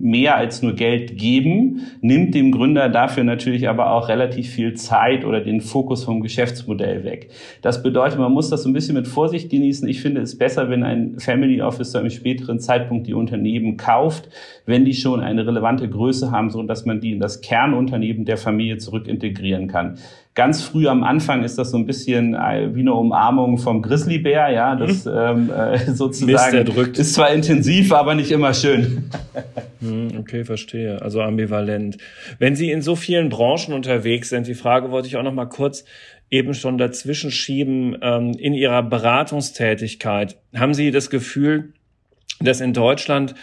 [0.00, 5.24] mehr als nur Geld geben, nimmt dem Gründer dafür natürlich aber auch relativ viel Zeit
[5.24, 7.30] oder den Fokus vom Geschäftsmodell weg.
[7.62, 9.86] Das bedeutet, man muss das so ein bisschen mit Vorsicht Vorsicht genießen.
[9.86, 14.30] Ich finde es besser, wenn ein Family Office zu einem späteren Zeitpunkt die Unternehmen kauft,
[14.64, 18.38] wenn die schon eine relevante Größe haben, so dass man die in das Kernunternehmen der
[18.38, 19.98] Familie zurück integrieren kann.
[20.34, 24.48] Ganz früh am Anfang ist das so ein bisschen äh, wie eine Umarmung vom Grizzlybär,
[24.48, 25.12] ja, das mhm.
[25.14, 29.10] ähm, äh, sozusagen ist zwar intensiv, aber nicht immer schön.
[29.80, 31.00] Hm, okay, verstehe.
[31.02, 31.98] Also ambivalent.
[32.40, 35.46] Wenn Sie in so vielen Branchen unterwegs sind, die Frage wollte ich auch noch mal
[35.46, 35.84] kurz
[36.30, 40.36] eben schon dazwischen schieben ähm, in Ihrer Beratungstätigkeit.
[40.54, 41.72] Haben Sie das Gefühl,
[42.40, 43.34] dass in Deutschland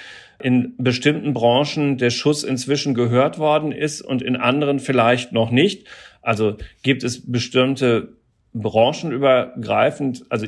[0.42, 5.88] in bestimmten Branchen der Schuss inzwischen gehört worden ist und in anderen vielleicht noch nicht?
[6.22, 8.14] Also gibt es bestimmte
[8.54, 10.48] branchenübergreifend, also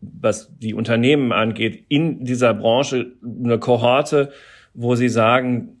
[0.00, 4.32] was die Unternehmen angeht, in dieser Branche eine Kohorte,
[4.74, 5.80] wo Sie sagen,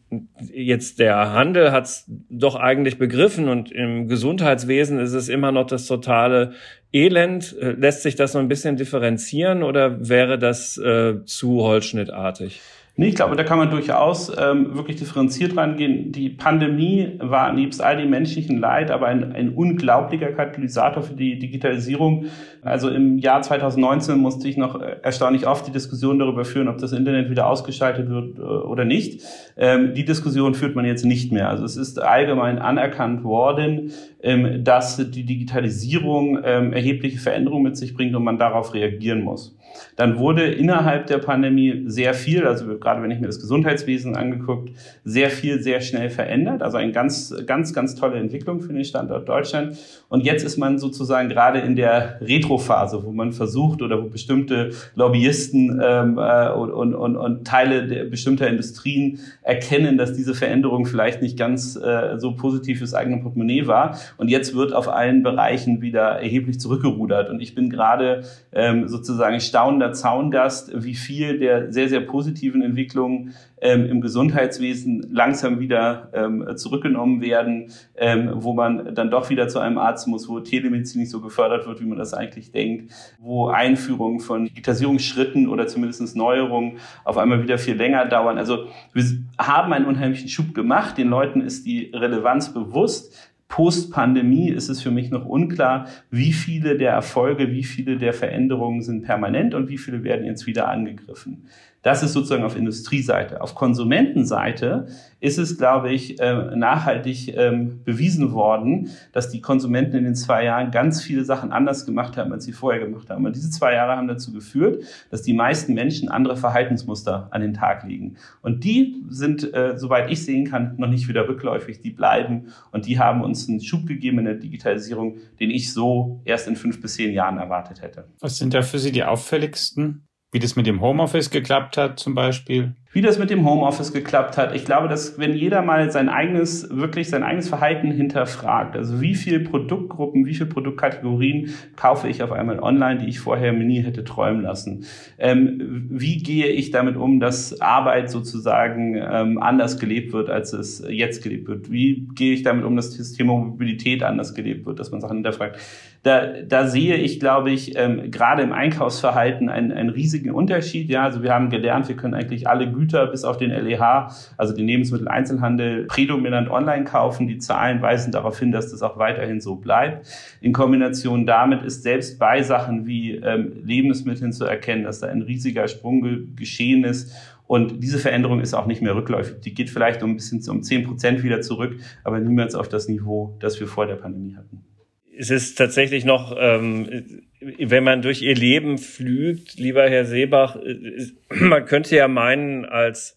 [0.52, 5.66] jetzt der Handel hat es doch eigentlich begriffen und im Gesundheitswesen ist es immer noch
[5.66, 6.52] das totale
[6.92, 7.56] Elend.
[7.60, 12.60] Äh, lässt sich das noch ein bisschen differenzieren oder wäre das äh, zu holzschnittartig?
[12.96, 16.12] Nee, ich glaube, da kann man durchaus ähm, wirklich differenziert rangehen.
[16.12, 21.38] Die Pandemie war nebst all dem menschlichen Leid aber ein, ein unglaublicher Katalysator für die
[21.38, 22.26] Digitalisierung.
[22.62, 26.78] Also im Jahr 2019 musste ich noch äh, erstaunlich oft die Diskussion darüber führen, ob
[26.78, 29.22] das Internet wieder ausgeschaltet wird äh, oder nicht.
[29.56, 31.48] Ähm, die Diskussion führt man jetzt nicht mehr.
[31.48, 37.94] Also es ist allgemein anerkannt worden, ähm, dass die Digitalisierung ähm, erhebliche Veränderungen mit sich
[37.94, 39.56] bringt und man darauf reagieren muss.
[39.96, 44.70] Dann wurde innerhalb der Pandemie sehr viel, also gerade wenn ich mir das Gesundheitswesen angeguckt,
[45.04, 46.62] sehr viel, sehr schnell verändert.
[46.62, 49.76] Also eine ganz, ganz, ganz tolle Entwicklung für den Standort Deutschland.
[50.08, 54.70] Und jetzt ist man sozusagen gerade in der Retrophase, wo man versucht oder wo bestimmte
[54.94, 61.22] Lobbyisten ähm, äh, und, und, und, und Teile bestimmter Industrien erkennen, dass diese Veränderung vielleicht
[61.22, 63.98] nicht ganz äh, so positiv fürs eigene Portemonnaie war.
[64.16, 67.30] Und jetzt wird auf allen Bereichen wieder erheblich zurückgerudert.
[67.30, 73.34] Und ich bin gerade ähm, sozusagen staunender Zaungast, wie viel der sehr, sehr positiven Entwicklungen
[73.60, 79.58] ähm, im Gesundheitswesen langsam wieder ähm, zurückgenommen werden, ähm, wo man dann doch wieder zu
[79.58, 83.48] einem Arzt muss, wo Telemedizin nicht so gefördert wird, wie man das eigentlich denkt, wo
[83.48, 88.38] Einführung von Digitalisierungsschritten oder zumindest Neuerungen auf einmal wieder viel länger dauern.
[88.38, 89.04] Also wir
[89.38, 93.29] haben einen unheimlichen Schub gemacht, den Leuten ist die Relevanz bewusst.
[93.50, 98.80] Post-Pandemie ist es für mich noch unklar, wie viele der Erfolge, wie viele der Veränderungen
[98.80, 101.48] sind permanent und wie viele werden jetzt wieder angegriffen.
[101.82, 103.40] Das ist sozusagen auf Industrieseite.
[103.40, 104.86] Auf Konsumentenseite
[105.18, 110.44] ist es, glaube ich, äh, nachhaltig ähm, bewiesen worden, dass die Konsumenten in den zwei
[110.44, 113.24] Jahren ganz viele Sachen anders gemacht haben, als sie vorher gemacht haben.
[113.24, 117.54] Und diese zwei Jahre haben dazu geführt, dass die meisten Menschen andere Verhaltensmuster an den
[117.54, 118.16] Tag legen.
[118.42, 121.80] Und die sind, äh, soweit ich sehen kann, noch nicht wieder rückläufig.
[121.80, 126.20] Die bleiben und die haben uns einen Schub gegeben in der Digitalisierung, den ich so
[126.24, 128.04] erst in fünf bis zehn Jahren erwartet hätte.
[128.20, 132.14] Was sind da für Sie die auffälligsten wie das mit dem Homeoffice geklappt hat zum
[132.14, 132.74] Beispiel?
[132.92, 134.52] Wie das mit dem Homeoffice geklappt hat.
[134.52, 139.14] Ich glaube, dass wenn jeder mal sein eigenes, wirklich sein eigenes Verhalten hinterfragt, also wie
[139.14, 143.80] viel Produktgruppen, wie viel Produktkategorien kaufe ich auf einmal online, die ich vorher mir nie
[143.80, 144.86] hätte träumen lassen?
[145.18, 150.84] Ähm, wie gehe ich damit um, dass Arbeit sozusagen ähm, anders gelebt wird, als es
[150.88, 151.70] jetzt gelebt wird?
[151.70, 155.18] Wie gehe ich damit um, dass das Thema Mobilität anders gelebt wird, dass man Sachen
[155.18, 155.60] hinterfragt?
[156.02, 160.88] Da, da sehe ich, glaube ich, ähm, gerade im Einkaufsverhalten einen, einen riesigen Unterschied.
[160.88, 164.54] Ja, also wir haben gelernt, wir können eigentlich alle Güter bis auf den LEH, also
[164.54, 167.26] den Lebensmitteleinzelhandel, prädominant online kaufen.
[167.28, 170.06] Die Zahlen weisen darauf hin, dass das auch weiterhin so bleibt.
[170.40, 175.22] In Kombination damit ist selbst bei Sachen wie ähm, Lebensmitteln zu erkennen, dass da ein
[175.22, 177.12] riesiger Sprung ge geschehen ist.
[177.46, 179.40] Und diese Veränderung ist auch nicht mehr rückläufig.
[179.40, 182.88] Die geht vielleicht um ein bisschen um 10 Prozent wieder zurück, aber niemals auf das
[182.88, 184.69] Niveau, das wir vor der Pandemie hatten
[185.16, 191.06] es ist tatsächlich noch, ähm, wenn man durch ihr Leben flügt, lieber Herr Seebach, äh,
[191.34, 193.16] man könnte ja meinen als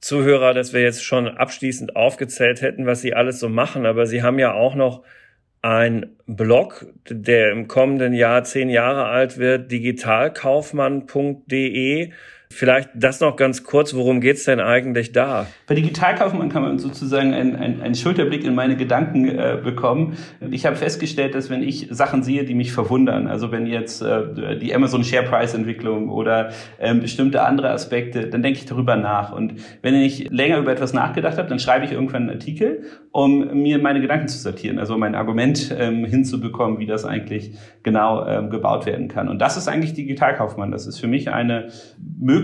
[0.00, 4.22] Zuhörer, dass wir jetzt schon abschließend aufgezählt hätten, was Sie alles so machen, aber Sie
[4.22, 5.02] haben ja auch noch
[5.60, 12.10] ein Blog, der im kommenden Jahr zehn Jahre alt wird, digitalkaufmann.de.
[12.52, 15.46] Vielleicht das noch ganz kurz, worum geht's denn eigentlich da?
[15.66, 20.16] Bei Digitalkaufmann kann man sozusagen einen, einen, Schulterblick in meine Gedanken äh, bekommen.
[20.50, 24.58] Ich habe festgestellt, dass wenn ich Sachen sehe, die mich verwundern, also wenn jetzt äh,
[24.58, 29.32] die Amazon Share Price Entwicklung oder äh, bestimmte andere Aspekte, dann denke ich darüber nach.
[29.32, 33.62] Und wenn ich länger über etwas nachgedacht habe, dann schreibe ich irgendwann einen Artikel, um
[33.62, 38.50] mir meine Gedanken zu sortieren, also mein Argument ähm, hinzubekommen, wie das eigentlich genau ähm,
[38.50, 39.28] gebaut werden kann.
[39.28, 40.70] Und das ist eigentlich Digitalkaufmann.
[40.70, 41.68] Das ist für mich eine
[42.20, 42.41] Möglichkeit,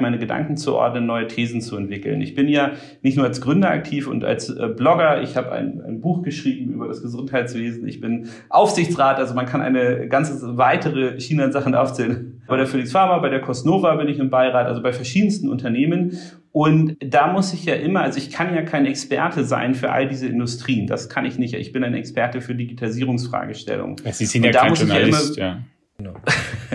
[0.00, 2.20] meine Gedanken zu ordnen, neue Thesen zu entwickeln.
[2.20, 5.22] Ich bin ja nicht nur als Gründer aktiv und als äh, Blogger.
[5.22, 7.86] Ich habe ein, ein Buch geschrieben über das Gesundheitswesen.
[7.86, 12.42] Ich bin Aufsichtsrat, also man kann eine ganze weitere Schiene an Sachen aufzählen.
[12.46, 16.18] Bei der Felix Pharma, bei der Cosnova bin ich im Beirat, also bei verschiedensten Unternehmen.
[16.52, 20.08] Und da muss ich ja immer, also ich kann ja kein Experte sein für all
[20.08, 20.86] diese Industrien.
[20.86, 21.54] Das kann ich nicht.
[21.54, 23.96] Ich bin ein Experte für Digitalisierungsfragestellungen.
[24.12, 25.58] Sie sind ja kein Journalist, ja.
[25.98, 26.14] Genau.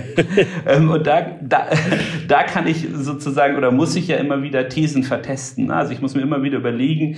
[0.67, 1.69] ähm, und da, da,
[2.27, 5.69] da kann ich sozusagen oder muss ich ja immer wieder Thesen vertesten.
[5.69, 7.17] Also ich muss mir immer wieder überlegen,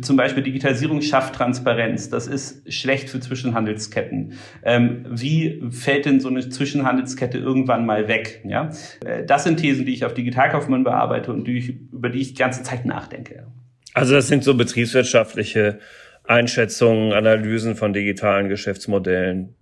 [0.00, 2.08] zum Beispiel Digitalisierung schafft Transparenz.
[2.08, 4.34] Das ist schlecht für Zwischenhandelsketten.
[4.62, 8.42] Ähm, wie fällt denn so eine Zwischenhandelskette irgendwann mal weg?
[8.44, 8.70] Ja?
[9.04, 12.28] Äh, das sind Thesen, die ich auf Digitalkaufmann bearbeite und die ich, über die ich
[12.34, 13.46] die ganze Zeit nachdenke.
[13.92, 15.80] Also das sind so betriebswirtschaftliche
[16.24, 19.54] Einschätzungen, Analysen von digitalen Geschäftsmodellen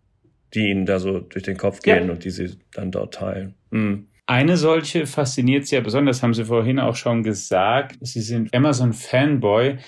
[0.55, 2.13] die ihnen da so durch den Kopf gehen ja.
[2.13, 3.55] und die sie dann dort teilen.
[3.71, 4.09] Mhm.
[4.27, 7.97] Eine solche fasziniert Sie ja besonders, haben Sie vorhin auch schon gesagt.
[8.01, 9.79] Sie sind Amazon-Fanboy.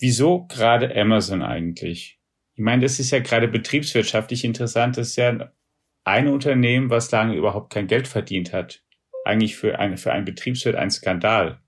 [0.00, 2.18] Wieso gerade Amazon eigentlich?
[2.54, 4.96] Ich meine, das ist ja gerade betriebswirtschaftlich interessant.
[4.96, 5.52] Das ist ja
[6.04, 8.82] ein Unternehmen, was lange überhaupt kein Geld verdient hat.
[9.24, 11.60] Eigentlich für, eine, für einen Betriebswirt ein Skandal.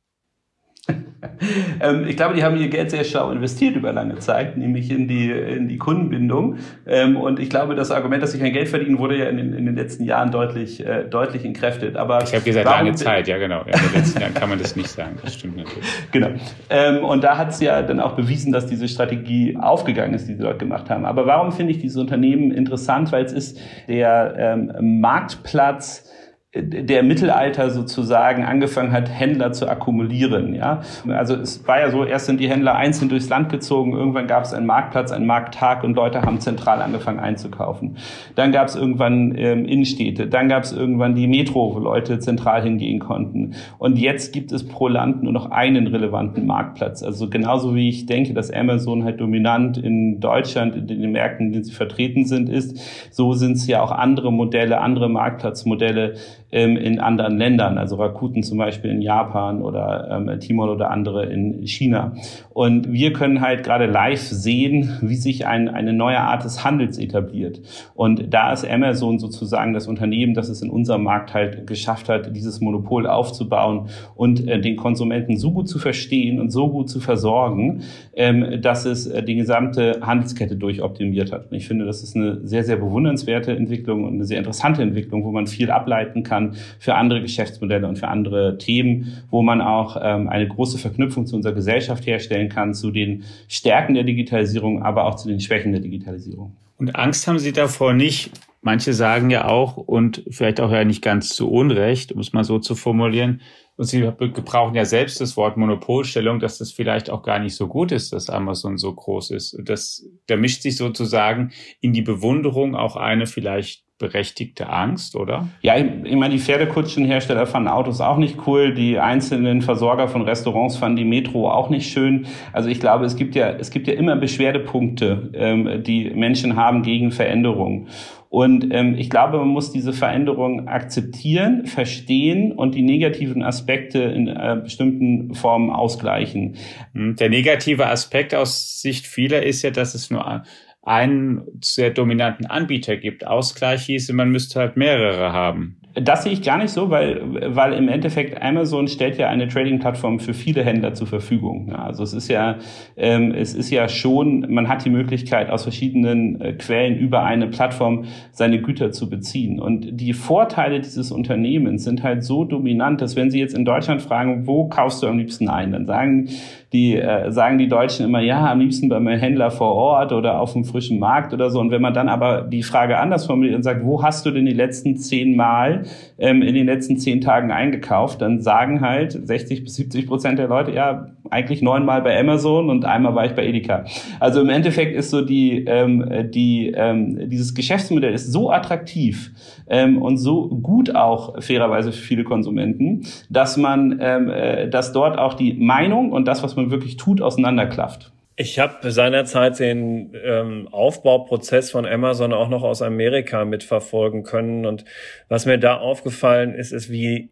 [1.81, 5.09] Ähm, ich glaube, die haben ihr Geld sehr schlau investiert über lange Zeit, nämlich in
[5.09, 6.57] die, in die Kundenbindung.
[6.87, 9.53] Ähm, und ich glaube, das Argument, dass sie kein Geld verdienen, wurde ja in den,
[9.55, 11.97] in den letzten Jahren deutlich, äh, deutlich entkräftet.
[11.97, 13.65] Aber ich habe gesagt, lange Zeit, ja genau.
[13.67, 15.85] Ja, in den letzten Jahren kann man das nicht sagen, das stimmt natürlich.
[16.13, 16.29] Genau.
[16.71, 20.35] Ähm, und da hat es ja dann auch bewiesen, dass diese Strategie aufgegangen ist, die
[20.35, 21.05] sie dort gemacht haben.
[21.05, 23.13] Aber warum finde ich dieses Unternehmen interessant?
[23.13, 26.11] Weil es ist der ähm, Marktplatz,
[26.55, 30.55] der Mittelalter sozusagen angefangen hat, Händler zu akkumulieren.
[30.55, 30.83] Ja?
[31.09, 34.45] Also es war ja so, erst sind die Händler einzeln durchs Land gezogen, irgendwann gab
[34.45, 37.97] es einen Marktplatz, einen Markttag und Leute haben zentral angefangen einzukaufen.
[38.37, 42.63] Dann gab es irgendwann ähm, Innenstädte, dann gab es irgendwann die Metro, wo Leute zentral
[42.63, 43.55] hingehen konnten.
[43.79, 47.03] Und jetzt gibt es pro Land nur noch einen relevanten Marktplatz.
[47.03, 51.53] Also genauso wie ich denke, dass Amazon halt dominant in Deutschland, in den Märkten, in
[51.53, 52.79] denen sie vertreten sind, ist,
[53.11, 56.15] so sind es ja auch andere Modelle, andere Marktplatzmodelle,
[56.55, 61.27] ähm, in anderen Ländern, also Rakuten zum Beispiel in Japan oder ähm, Timor oder andere
[61.27, 62.15] in China.
[62.51, 66.97] Und wir können halt gerade live sehen, wie sich ein, eine neue Art des Handels
[66.97, 67.61] etabliert.
[67.97, 72.35] Und da ist Amazon sozusagen das Unternehmen, das es in unserem Markt halt geschafft hat,
[72.37, 77.01] dieses Monopol aufzubauen und äh, den Konsumenten so gut zu verstehen und so gut zu
[77.01, 77.83] versorgen,
[78.15, 81.51] ähm, dass es äh, die gesamte Handelskette durchoptimiert hat.
[81.51, 85.25] Und ich finde, das ist eine sehr, sehr bewundernswerte Entwicklung und eine sehr interessante Entwicklung,
[85.25, 89.61] wo man viel ableiten kann kann für andere Geschäftsmodelle und für andere Themen, wo man
[89.61, 94.83] auch ähm, eine große Verknüpfung zu unserer Gesellschaft herstellen kann, zu den Stärken der Digitalisierung,
[94.83, 96.57] aber auch zu den Schwächen der Digitalisierung.
[96.77, 98.31] Und Angst haben Sie davor nicht?
[98.61, 102.45] Manche sagen ja auch, und vielleicht auch ja nicht ganz zu Unrecht, um es mal
[102.45, 103.41] so zu formulieren,
[103.77, 107.67] und Sie gebrauchen ja selbst das Wort Monopolstellung, dass das vielleicht auch gar nicht so
[107.67, 109.59] gut ist, dass Amazon so groß ist.
[109.65, 115.49] Das, da mischt sich sozusagen in die Bewunderung auch eine vielleicht berechtigte Angst, oder?
[115.63, 120.23] Ja, ich, ich meine, die Pferdekutschenhersteller fanden Autos auch nicht cool, die einzelnen Versorger von
[120.23, 122.27] Restaurants fanden die Metro auch nicht schön.
[122.53, 126.83] Also ich glaube, es gibt ja, es gibt ja immer Beschwerdepunkte, ähm, die Menschen haben
[126.83, 127.89] gegen Veränderungen.
[128.35, 134.27] Und ähm, ich glaube, man muss diese Veränderung akzeptieren, verstehen und die negativen Aspekte in
[134.27, 136.57] äh, bestimmten Formen ausgleichen.
[136.95, 140.43] Hm, der negative Aspekt aus Sicht vieler ist ja, dass es nur
[140.85, 143.27] einen sehr dominanten Anbieter gibt.
[143.27, 145.77] Ausgleich hieße, man müsste halt mehrere haben.
[145.95, 147.21] Das sehe ich gar nicht so, weil,
[147.55, 151.73] weil im Endeffekt Amazon stellt ja eine Trading-Plattform für viele Händler zur Verfügung.
[151.73, 152.57] Also es ist ja,
[152.97, 157.47] ähm, es ist ja schon, man hat die Möglichkeit, aus verschiedenen äh, Quellen über eine
[157.47, 159.61] Plattform seine Güter zu beziehen.
[159.61, 164.03] Und die Vorteile dieses Unternehmens sind halt so dominant, dass wenn Sie jetzt in Deutschland
[164.03, 166.29] fragen, wo kaufst du am liebsten ein, dann sagen
[166.75, 170.41] die, äh, sagen die Deutschen immer, ja, am liebsten bei meinem Händler vor Ort oder
[170.41, 171.61] auf dem frischen Markt oder so.
[171.61, 174.45] Und wenn man dann aber die Frage anders formuliert und sagt, wo hast du denn
[174.45, 175.85] die letzten zehn Mal
[176.19, 180.49] ähm, in den letzten zehn Tagen eingekauft, dann sagen halt 60 bis 70 Prozent der
[180.49, 183.85] Leute, ja, eigentlich neunmal bei Amazon und einmal war ich bei Edeka.
[184.21, 189.31] Also im Endeffekt ist so die, ähm, die ähm, dieses Geschäftsmodell ist so attraktiv
[189.69, 195.19] ähm, und so gut auch fairerweise für viele Konsumenten, dass man, ähm, äh, dass dort
[195.19, 198.13] auch die Meinung und das, was man wirklich tut, auseinanderklafft.
[198.37, 204.67] Ich habe seinerzeit den ähm, Aufbauprozess von Amazon auch noch aus Amerika mitverfolgen können.
[204.67, 204.85] Und
[205.29, 207.31] was mir da aufgefallen ist, ist, wie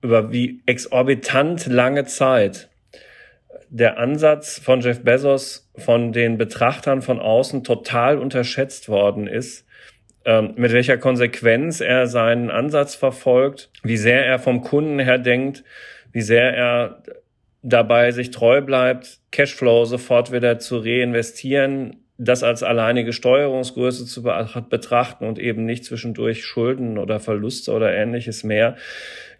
[0.00, 2.70] über wie exorbitant lange Zeit
[3.70, 9.66] der Ansatz von Jeff Bezos von den Betrachtern von außen total unterschätzt worden ist,
[10.24, 15.64] ähm, mit welcher Konsequenz er seinen Ansatz verfolgt, wie sehr er vom Kunden her denkt,
[16.12, 17.02] wie sehr er
[17.62, 25.24] dabei sich treu bleibt, Cashflow sofort wieder zu reinvestieren, das als alleinige Steuerungsgröße zu betrachten
[25.24, 28.76] und eben nicht zwischendurch Schulden oder Verluste oder ähnliches mehr.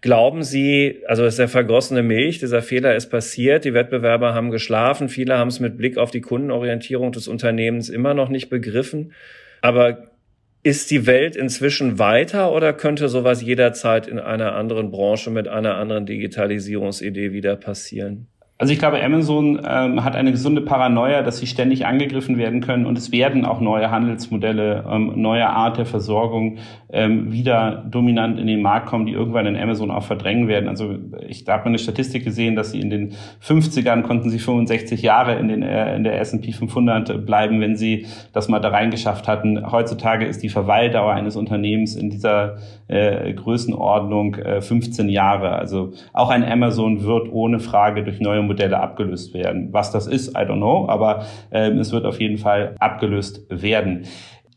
[0.00, 5.08] Glauben Sie, also ist der vergossene Milch, dieser Fehler ist passiert, die Wettbewerber haben geschlafen,
[5.08, 9.12] viele haben es mit Blick auf die Kundenorientierung des Unternehmens immer noch nicht begriffen.
[9.60, 10.12] Aber
[10.62, 15.76] ist die Welt inzwischen weiter oder könnte sowas jederzeit in einer anderen Branche mit einer
[15.76, 18.28] anderen Digitalisierungsidee wieder passieren?
[18.60, 22.86] Also ich glaube, Amazon ähm, hat eine gesunde Paranoia, dass sie ständig angegriffen werden können
[22.86, 26.58] und es werden auch neue Handelsmodelle, ähm, neue Art der Versorgung
[26.90, 30.68] ähm, wieder dominant in den Markt kommen, die irgendwann in Amazon auch verdrängen werden.
[30.68, 30.96] Also
[31.28, 35.46] ich habe eine Statistik gesehen, dass sie in den 50ern konnten sie 65 Jahre in,
[35.46, 39.70] den, äh, in der S&P 500 bleiben, wenn sie das mal da reingeschafft hatten.
[39.70, 42.56] Heutzutage ist die Verweildauer eines Unternehmens in dieser
[42.88, 45.52] äh, Größenordnung äh, 15 Jahre.
[45.52, 49.72] Also auch ein Amazon wird ohne Frage durch neue Modelle abgelöst werden.
[49.72, 54.06] Was das ist, I don't know, aber äh, es wird auf jeden Fall abgelöst werden.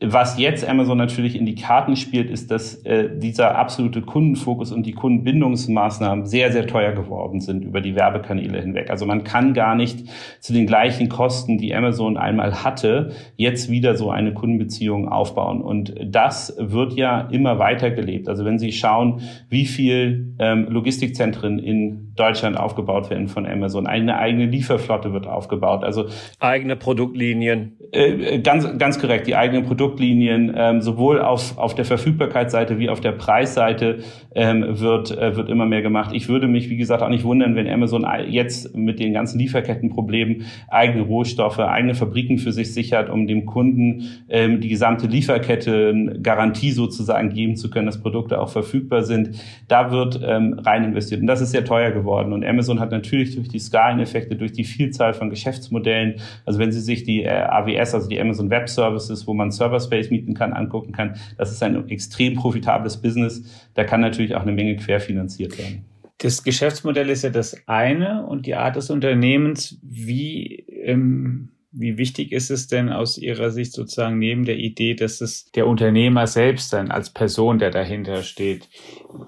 [0.03, 4.87] Was jetzt Amazon natürlich in die Karten spielt, ist, dass äh, dieser absolute Kundenfokus und
[4.87, 8.89] die Kundenbindungsmaßnahmen sehr, sehr teuer geworden sind über die Werbekanäle hinweg.
[8.89, 10.07] Also man kann gar nicht
[10.39, 15.61] zu den gleichen Kosten, die Amazon einmal hatte, jetzt wieder so eine Kundenbeziehung aufbauen.
[15.61, 18.27] Und das wird ja immer weiter gelebt.
[18.27, 24.17] Also wenn Sie schauen, wie viel ähm, Logistikzentren in Deutschland aufgebaut werden von Amazon, eine
[24.17, 25.83] eigene Lieferflotte wird aufgebaut.
[25.83, 26.07] Also
[26.39, 27.77] eigene Produktlinien.
[27.91, 32.89] Äh, ganz, ganz korrekt, die eigenen Produktlinien Produktlinien ähm, sowohl auf, auf der Verfügbarkeitsseite wie
[32.89, 33.99] auf der Preisseite
[34.33, 36.11] ähm, wird, äh, wird immer mehr gemacht.
[36.13, 40.45] Ich würde mich, wie gesagt, auch nicht wundern, wenn Amazon jetzt mit den ganzen Lieferkettenproblemen
[40.69, 46.71] eigene Rohstoffe, eigene Fabriken für sich sichert, um dem Kunden ähm, die gesamte Lieferkette Garantie
[46.71, 49.41] sozusagen geben zu können, dass Produkte auch verfügbar sind.
[49.67, 51.21] Da wird ähm, rein investiert.
[51.21, 52.31] Und das ist sehr teuer geworden.
[52.31, 56.79] Und Amazon hat natürlich durch die Skaleneffekte, durch die Vielzahl von Geschäftsmodellen, also wenn Sie
[56.79, 60.53] sich die äh, AWS, also die Amazon Web Services, wo man Server Space mieten kann,
[60.53, 61.15] angucken kann.
[61.37, 63.69] Das ist ein extrem profitables Business.
[63.73, 65.85] Da kann natürlich auch eine Menge querfinanziert werden.
[66.19, 69.79] Das Geschäftsmodell ist ja das eine und die Art des Unternehmens.
[69.81, 75.21] Wie, ähm, wie wichtig ist es denn aus Ihrer Sicht sozusagen neben der Idee, dass
[75.21, 78.67] es der Unternehmer selbst dann als Person, der dahinter steht,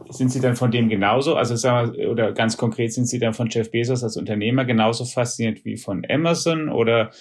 [0.10, 3.34] sind Sie dann von dem genauso, also sagen wir, oder ganz konkret sind Sie dann
[3.34, 7.12] von Jeff Bezos als Unternehmer genauso fasziniert wie von Amazon oder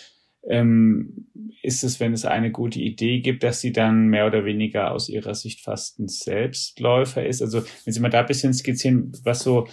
[0.48, 1.26] ähm,
[1.62, 5.09] ist es, wenn es eine gute Idee gibt, dass sie dann mehr oder weniger aus
[5.09, 7.40] ihrer Sicht fast ein Selbstläufer ist?
[7.40, 9.66] Also wenn Sie mal da ein bisschen skizzieren, was so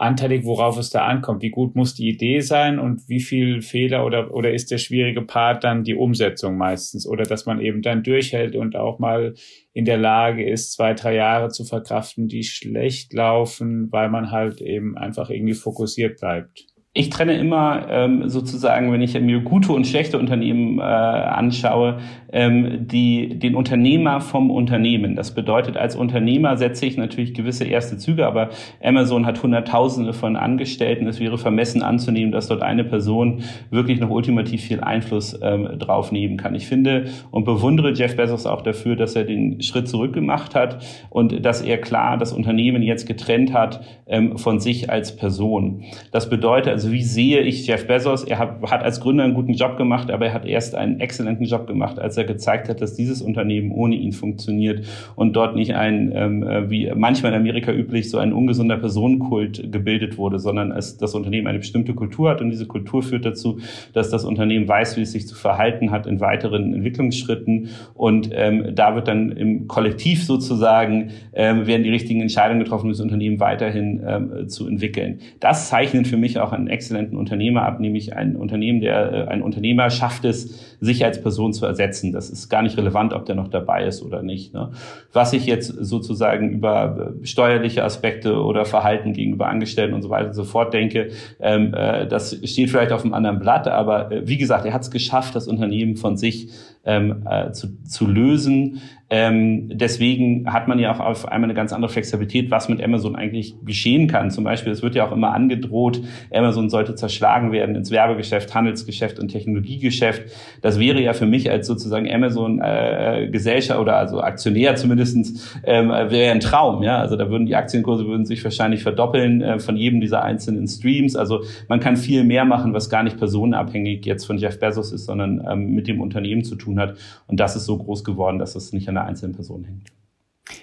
[0.00, 1.42] anteilig, worauf es da ankommt.
[1.42, 5.20] Wie gut muss die Idee sein und wie viel Fehler oder, oder ist der schwierige
[5.20, 7.06] Part dann die Umsetzung meistens?
[7.06, 9.34] Oder dass man eben dann durchhält und auch mal
[9.74, 14.62] in der Lage ist, zwei, drei Jahre zu verkraften, die schlecht laufen, weil man halt
[14.62, 19.86] eben einfach irgendwie fokussiert bleibt ich trenne immer ähm, sozusagen, wenn ich mir gute und
[19.86, 21.98] schlechte Unternehmen äh, anschaue,
[22.32, 25.14] ähm, die, den Unternehmer vom Unternehmen.
[25.14, 28.50] Das bedeutet, als Unternehmer setze ich natürlich gewisse erste Züge, aber
[28.82, 31.06] Amazon hat Hunderttausende von Angestellten.
[31.06, 36.10] Es wäre vermessen anzunehmen, dass dort eine Person wirklich noch ultimativ viel Einfluss ähm, drauf
[36.10, 36.56] nehmen kann.
[36.56, 40.84] Ich finde und bewundere Jeff Bezos auch dafür, dass er den Schritt zurück gemacht hat
[41.08, 45.84] und dass er klar das Unternehmen jetzt getrennt hat ähm, von sich als Person.
[46.10, 48.24] Das bedeutet, also wie sehe ich Jeff Bezos?
[48.24, 51.66] Er hat, als Gründer einen guten Job gemacht, aber er hat erst einen exzellenten Job
[51.66, 56.10] gemacht, als er gezeigt hat, dass dieses Unternehmen ohne ihn funktioniert und dort nicht ein,
[56.14, 60.96] ähm, äh, wie manchmal in Amerika üblich, so ein ungesunder Personenkult gebildet wurde, sondern es,
[60.96, 63.58] das Unternehmen eine bestimmte Kultur hat und diese Kultur führt dazu,
[63.92, 68.74] dass das Unternehmen weiß, wie es sich zu verhalten hat in weiteren Entwicklungsschritten und ähm,
[68.74, 73.38] da wird dann im Kollektiv sozusagen ähm, werden die richtigen Entscheidungen getroffen, um das Unternehmen
[73.38, 75.18] weiterhin ähm, zu entwickeln.
[75.40, 79.42] Das zeichnet für mich auch ein exzellenten Unternehmer ab, nämlich ein Unternehmen, der äh, ein
[79.42, 82.12] Unternehmer schafft es, sich als Person zu ersetzen.
[82.12, 84.54] Das ist gar nicht relevant, ob der noch dabei ist oder nicht.
[84.54, 84.70] Ne?
[85.12, 90.28] Was ich jetzt sozusagen über äh, steuerliche Aspekte oder Verhalten gegenüber Angestellten und so weiter
[90.28, 94.26] und so fort denke, ähm, äh, das steht vielleicht auf einem anderen Blatt, aber äh,
[94.26, 96.48] wie gesagt, er hat es geschafft, das Unternehmen von sich
[96.84, 98.80] ähm, äh, zu, zu lösen.
[99.12, 103.16] Ähm, deswegen hat man ja auch auf einmal eine ganz andere Flexibilität, was mit Amazon
[103.16, 104.30] eigentlich geschehen kann.
[104.30, 106.00] Zum Beispiel, es wird ja auch immer angedroht,
[106.32, 110.30] Amazon sollte zerschlagen werden ins Werbegeschäft, Handelsgeschäft und Technologiegeschäft.
[110.62, 115.88] Das wäre ja für mich als sozusagen Amazon äh, Gesellschaft oder also Aktionär zumindestens ähm,
[115.88, 116.84] wäre ja ein Traum.
[116.84, 120.68] Ja, also da würden die Aktienkurse würden sich wahrscheinlich verdoppeln äh, von jedem dieser einzelnen
[120.68, 121.16] Streams.
[121.16, 125.06] Also man kann viel mehr machen, was gar nicht personenabhängig jetzt von Jeff Bezos ist,
[125.06, 126.94] sondern ähm, mit dem Unternehmen zu tun hat.
[127.26, 129.88] Und das ist so groß geworden, dass es nicht an einer einzelnen Person hängt.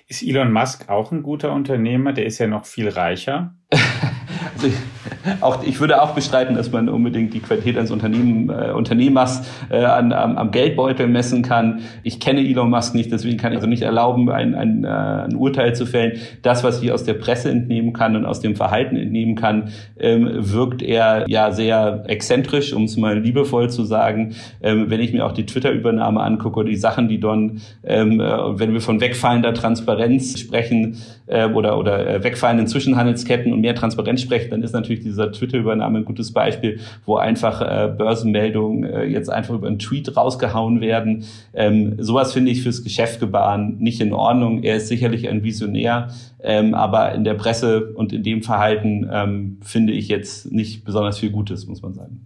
[0.08, 2.14] Ist Elon Musk auch ein guter Unternehmer?
[2.14, 3.56] Der ist ja noch viel reicher.
[3.72, 4.72] also
[5.42, 9.84] auch, ich würde auch bestreiten, dass man unbedingt die Qualität eines Unternehmen, äh, Unternehmers äh,
[9.84, 11.82] an, am, am Geldbeutel messen kann.
[12.04, 15.36] Ich kenne Elon Musk nicht, deswegen kann ich also nicht erlauben, ein, ein, äh, ein
[15.36, 16.14] Urteil zu fällen.
[16.42, 20.30] Das, was ich aus der Presse entnehmen kann und aus dem Verhalten entnehmen kann, ähm,
[20.32, 24.36] wirkt er ja sehr exzentrisch, um es mal liebevoll zu sagen.
[24.62, 28.60] Ähm, wenn ich mir auch die Twitter-Übernahme angucke oder die Sachen, die Don, ähm, äh,
[28.60, 30.98] wenn wir von wegfallender Transparenz sprechen
[31.28, 36.00] äh, oder, oder äh, wegfallenden Zwischenhandelsketten und mehr Transparenz sprechen, dann ist natürlich dieser Twitter-Übernahme
[36.00, 41.26] ein gutes Beispiel, wo einfach äh, Börsenmeldungen äh, jetzt einfach über einen Tweet rausgehauen werden.
[41.54, 44.64] Ähm, sowas finde ich fürs Geschäftgebaren nicht in Ordnung.
[44.64, 46.10] Er ist sicherlich ein Visionär,
[46.42, 51.20] ähm, aber in der Presse und in dem Verhalten ähm, finde ich jetzt nicht besonders
[51.20, 52.26] viel Gutes, muss man sagen.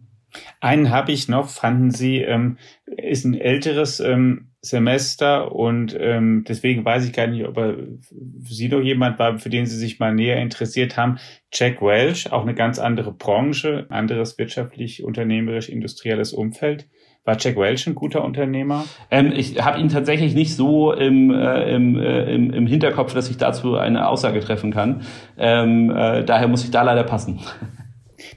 [0.59, 6.85] Einen habe ich noch, fanden Sie, ähm, ist ein älteres ähm, Semester und ähm, deswegen
[6.85, 9.99] weiß ich gar nicht, ob er für Sie noch jemand war, für den Sie sich
[9.99, 11.17] mal näher interessiert haben.
[11.51, 16.87] Jack Welch, auch eine ganz andere Branche, anderes wirtschaftlich, unternehmerisch, industrielles Umfeld.
[17.23, 18.85] War Jack Welch ein guter Unternehmer?
[19.09, 23.31] Ähm, ich habe ihn tatsächlich nicht so im, äh, im, äh, im, im Hinterkopf, dass
[23.31, 25.01] ich dazu eine Aussage treffen kann.
[25.39, 27.39] Ähm, äh, daher muss ich da leider passen.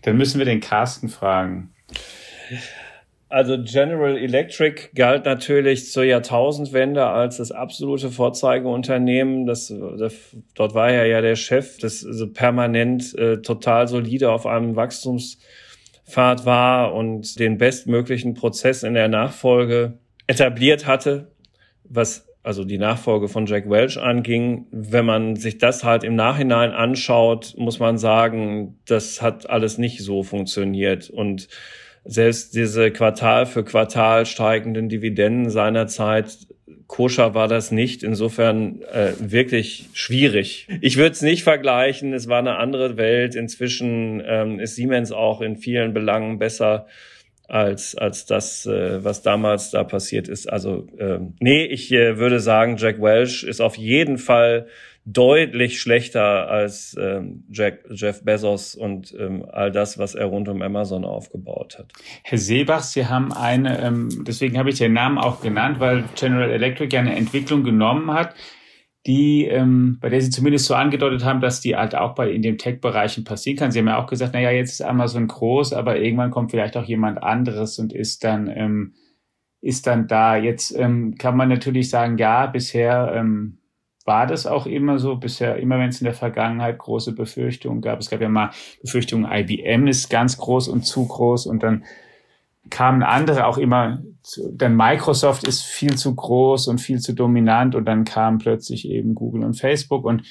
[0.03, 1.75] Dann müssen wir den Carsten fragen.
[3.35, 9.45] Also General Electric galt natürlich zur Jahrtausendwende als das absolute Vorzeigeunternehmen.
[9.45, 10.15] Das, das
[10.55, 16.47] dort war er ja der Chef, das also permanent äh, total solide auf einem Wachstumspfad
[16.47, 21.33] war und den bestmöglichen Prozess in der Nachfolge etabliert hatte,
[21.83, 24.69] was also die Nachfolge von Jack Welch anging.
[24.71, 30.05] Wenn man sich das halt im Nachhinein anschaut, muss man sagen, das hat alles nicht
[30.05, 31.49] so funktioniert und
[32.05, 36.37] selbst diese Quartal für Quartal steigenden Dividenden seinerzeit
[36.87, 38.03] koscher war das nicht.
[38.03, 40.69] Insofern äh, wirklich schwierig.
[40.81, 42.13] Ich würde es nicht vergleichen.
[42.13, 43.35] Es war eine andere Welt.
[43.35, 46.87] Inzwischen ähm, ist Siemens auch in vielen Belangen besser
[47.47, 50.51] als als das, äh, was damals da passiert ist.
[50.51, 54.67] Also äh, nee, ich äh, würde sagen, Jack Welch ist auf jeden Fall
[55.07, 60.63] deutlich schlechter als ähm, Jack, Jeff Bezos und ähm, all das, was er rund um
[60.63, 61.93] Amazon aufgebaut hat.
[62.23, 66.51] Herr Seebach, Sie haben eine, ähm, deswegen habe ich den Namen auch genannt, weil General
[66.51, 68.35] Electric ja eine Entwicklung genommen hat,
[69.07, 72.41] die, ähm, bei der Sie zumindest so angedeutet haben, dass die halt auch bei in
[72.41, 73.71] den Tech-Bereichen passieren kann.
[73.71, 76.85] Sie haben ja auch gesagt, naja, jetzt ist Amazon groß, aber irgendwann kommt vielleicht auch
[76.85, 78.95] jemand anderes und ist dann ähm,
[79.61, 80.37] ist dann da.
[80.37, 83.59] Jetzt ähm, kann man natürlich sagen, ja, bisher ähm,
[84.05, 88.01] war das auch immer so bisher, immer wenn es in der Vergangenheit große Befürchtungen gab.
[88.01, 88.51] Es gab ja mal
[88.83, 91.85] Befürchtungen, IBM ist ganz groß und zu groß und dann
[92.71, 94.03] kamen andere auch immer,
[94.53, 99.15] dann Microsoft ist viel zu groß und viel zu dominant und dann kamen plötzlich eben
[99.15, 100.23] Google und Facebook und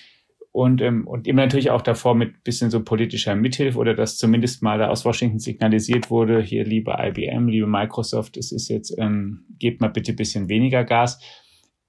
[0.53, 4.61] und, ähm, und immer natürlich auch davor mit bisschen so politischer Mithilfe oder dass zumindest
[4.61, 9.45] mal da aus Washington signalisiert wurde, hier liebe IBM, liebe Microsoft, es ist jetzt, ähm,
[9.57, 11.19] gebt mal bitte bisschen weniger Gas.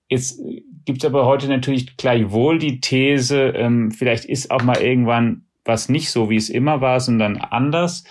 [0.09, 0.41] Jetzt
[0.85, 5.89] gibt es aber heute natürlich gleichwohl die These, ähm, vielleicht ist auch mal irgendwann was
[5.89, 8.05] nicht so, wie es immer war, sondern anders.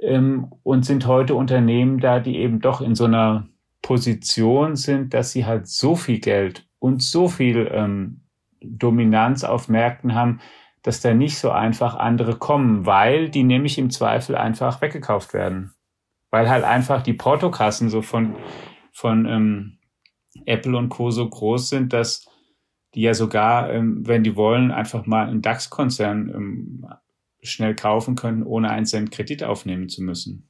[0.00, 3.48] Ähm, und sind heute Unternehmen da, die eben doch in so einer
[3.82, 8.22] Position sind, dass sie halt so viel Geld und so viel ähm,
[8.62, 10.40] Dominanz auf Märkten haben,
[10.82, 15.74] dass da nicht so einfach andere kommen, weil die nämlich im Zweifel einfach weggekauft werden.
[16.30, 18.36] Weil halt einfach die Portokassen so von,
[18.92, 19.78] von ähm,
[20.46, 21.10] Apple und Co.
[21.10, 22.28] so groß sind, dass
[22.94, 26.86] die ja sogar, ähm, wenn die wollen, einfach mal einen DAX-Konzern ähm,
[27.42, 30.48] schnell kaufen können, ohne einen Cent Kredit aufnehmen zu müssen.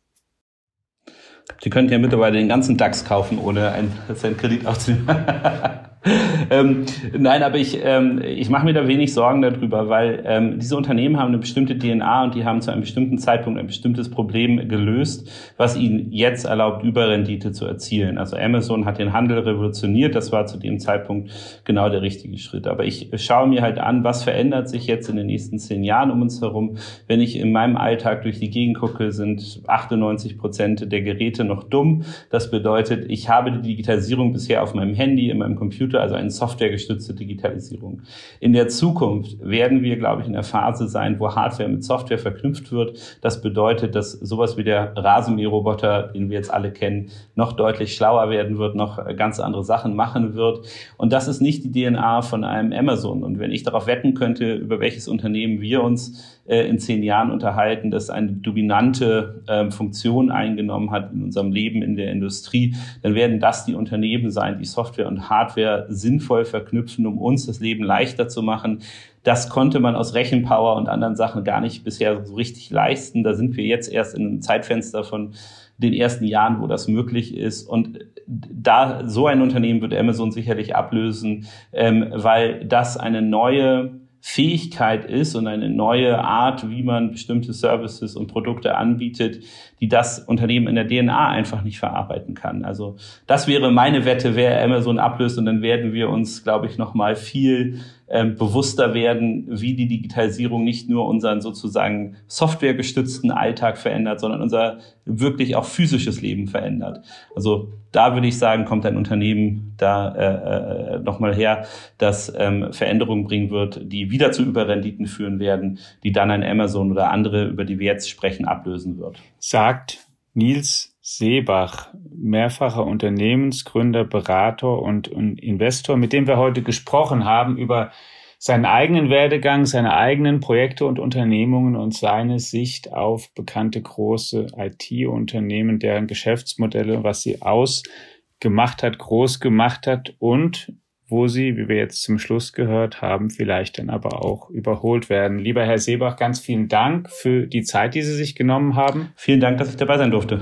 [1.60, 5.06] Sie könnten ja mittlerweile den ganzen DAX kaufen, ohne einen Cent Kredit aufzunehmen.
[6.50, 6.86] ähm,
[7.18, 11.18] nein, aber ich, ähm, ich mache mir da wenig Sorgen darüber, weil ähm, diese Unternehmen
[11.18, 15.30] haben eine bestimmte DNA und die haben zu einem bestimmten Zeitpunkt ein bestimmtes Problem gelöst,
[15.58, 18.16] was ihnen jetzt erlaubt, Überrendite zu erzielen.
[18.16, 21.30] Also Amazon hat den Handel revolutioniert, das war zu dem Zeitpunkt
[21.64, 22.66] genau der richtige Schritt.
[22.66, 26.10] Aber ich schaue mir halt an, was verändert sich jetzt in den nächsten zehn Jahren
[26.10, 26.78] um uns herum.
[27.08, 31.64] Wenn ich in meinem Alltag durch die Gegend gucke, sind 98 Prozent der Geräte noch
[31.64, 32.04] dumm.
[32.30, 36.14] Das bedeutet, ich habe die Digitalisierung bisher auf meinem Handy, in meinem Computer Computer, also
[36.14, 38.02] eine softwaregestützte Digitalisierung.
[38.38, 42.18] In der Zukunft werden wir, glaube ich, in der Phase sein, wo Hardware mit Software
[42.18, 43.18] verknüpft wird.
[43.20, 48.30] Das bedeutet, dass sowas wie der Rasenmäherroboter, den wir jetzt alle kennen, noch deutlich schlauer
[48.30, 50.66] werden wird, noch ganz andere Sachen machen wird.
[50.96, 53.24] Und das ist nicht die DNA von einem Amazon.
[53.24, 57.30] Und wenn ich darauf wetten könnte, über welches Unternehmen wir uns äh, in zehn Jahren
[57.30, 63.14] unterhalten, das eine dominante äh, Funktion eingenommen hat in unserem Leben in der Industrie, dann
[63.14, 67.84] werden das die Unternehmen sein, die Software und Hardware sinnvoll verknüpfen, um uns das Leben
[67.84, 68.80] leichter zu machen.
[69.22, 73.22] Das konnte man aus Rechenpower und anderen Sachen gar nicht bisher so richtig leisten.
[73.22, 75.34] Da sind wir jetzt erst in einem Zeitfenster von
[75.76, 77.68] den ersten Jahren, wo das möglich ist.
[77.68, 85.06] Und da so ein Unternehmen wird Amazon sicherlich ablösen, ähm, weil das eine neue Fähigkeit
[85.06, 89.42] ist und eine neue Art, wie man bestimmte Services und Produkte anbietet,
[89.80, 92.64] die das Unternehmen in der DNA einfach nicht verarbeiten kann.
[92.64, 92.96] Also
[93.26, 96.92] das wäre meine Wette, wer Amazon ablöst und dann werden wir uns, glaube ich, noch
[96.92, 97.80] mal viel
[98.10, 104.78] ähm, bewusster werden, wie die Digitalisierung nicht nur unseren sozusagen softwaregestützten Alltag verändert, sondern unser
[105.04, 107.04] wirklich auch physisches Leben verändert.
[107.36, 111.66] Also da würde ich sagen, kommt ein Unternehmen da äh, äh, nochmal her,
[111.98, 116.90] das ähm, Veränderungen bringen wird, die wieder zu Überrenditen führen werden, die dann ein Amazon
[116.90, 119.20] oder andere, über die wir jetzt sprechen, ablösen wird.
[119.38, 119.98] Sagt
[120.34, 127.90] Nils Seebach, mehrfacher Unternehmensgründer, Berater und, und Investor, mit dem wir heute gesprochen haben über
[128.38, 135.80] seinen eigenen Werdegang, seine eigenen Projekte und Unternehmungen und seine Sicht auf bekannte große IT-Unternehmen,
[135.80, 140.72] deren Geschäftsmodelle, was sie ausgemacht hat, groß gemacht hat und
[141.10, 145.38] wo sie, wie wir jetzt zum Schluss gehört haben, vielleicht dann aber auch überholt werden.
[145.38, 149.10] Lieber Herr Seebach, ganz vielen Dank für die Zeit, die Sie sich genommen haben.
[149.16, 150.40] Vielen Dank, dass ich dabei sein durfte.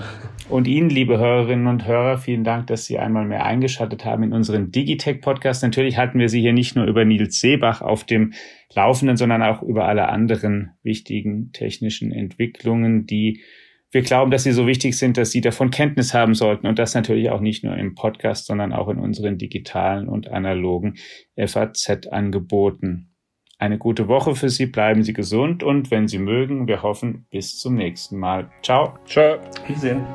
[0.48, 4.32] Und Ihnen, liebe Hörerinnen und Hörer, vielen Dank, dass Sie einmal mehr eingeschaltet haben in
[4.32, 5.62] unseren Digitech-Podcast.
[5.62, 8.32] Natürlich hatten wir Sie hier nicht nur über Nils Seebach auf dem
[8.74, 13.40] Laufenden, sondern auch über alle anderen wichtigen technischen Entwicklungen, die
[13.90, 16.94] wir glauben, dass sie so wichtig sind, dass sie davon Kenntnis haben sollten und das
[16.94, 20.94] natürlich auch nicht nur im Podcast, sondern auch in unseren digitalen und analogen
[21.36, 23.14] FAZ-Angeboten.
[23.58, 27.58] Eine gute Woche für Sie, bleiben Sie gesund und wenn Sie mögen, wir hoffen, bis
[27.58, 28.50] zum nächsten Mal.
[28.62, 28.98] Ciao.
[29.04, 29.40] Ciao.
[29.66, 30.06] Wiedersehen.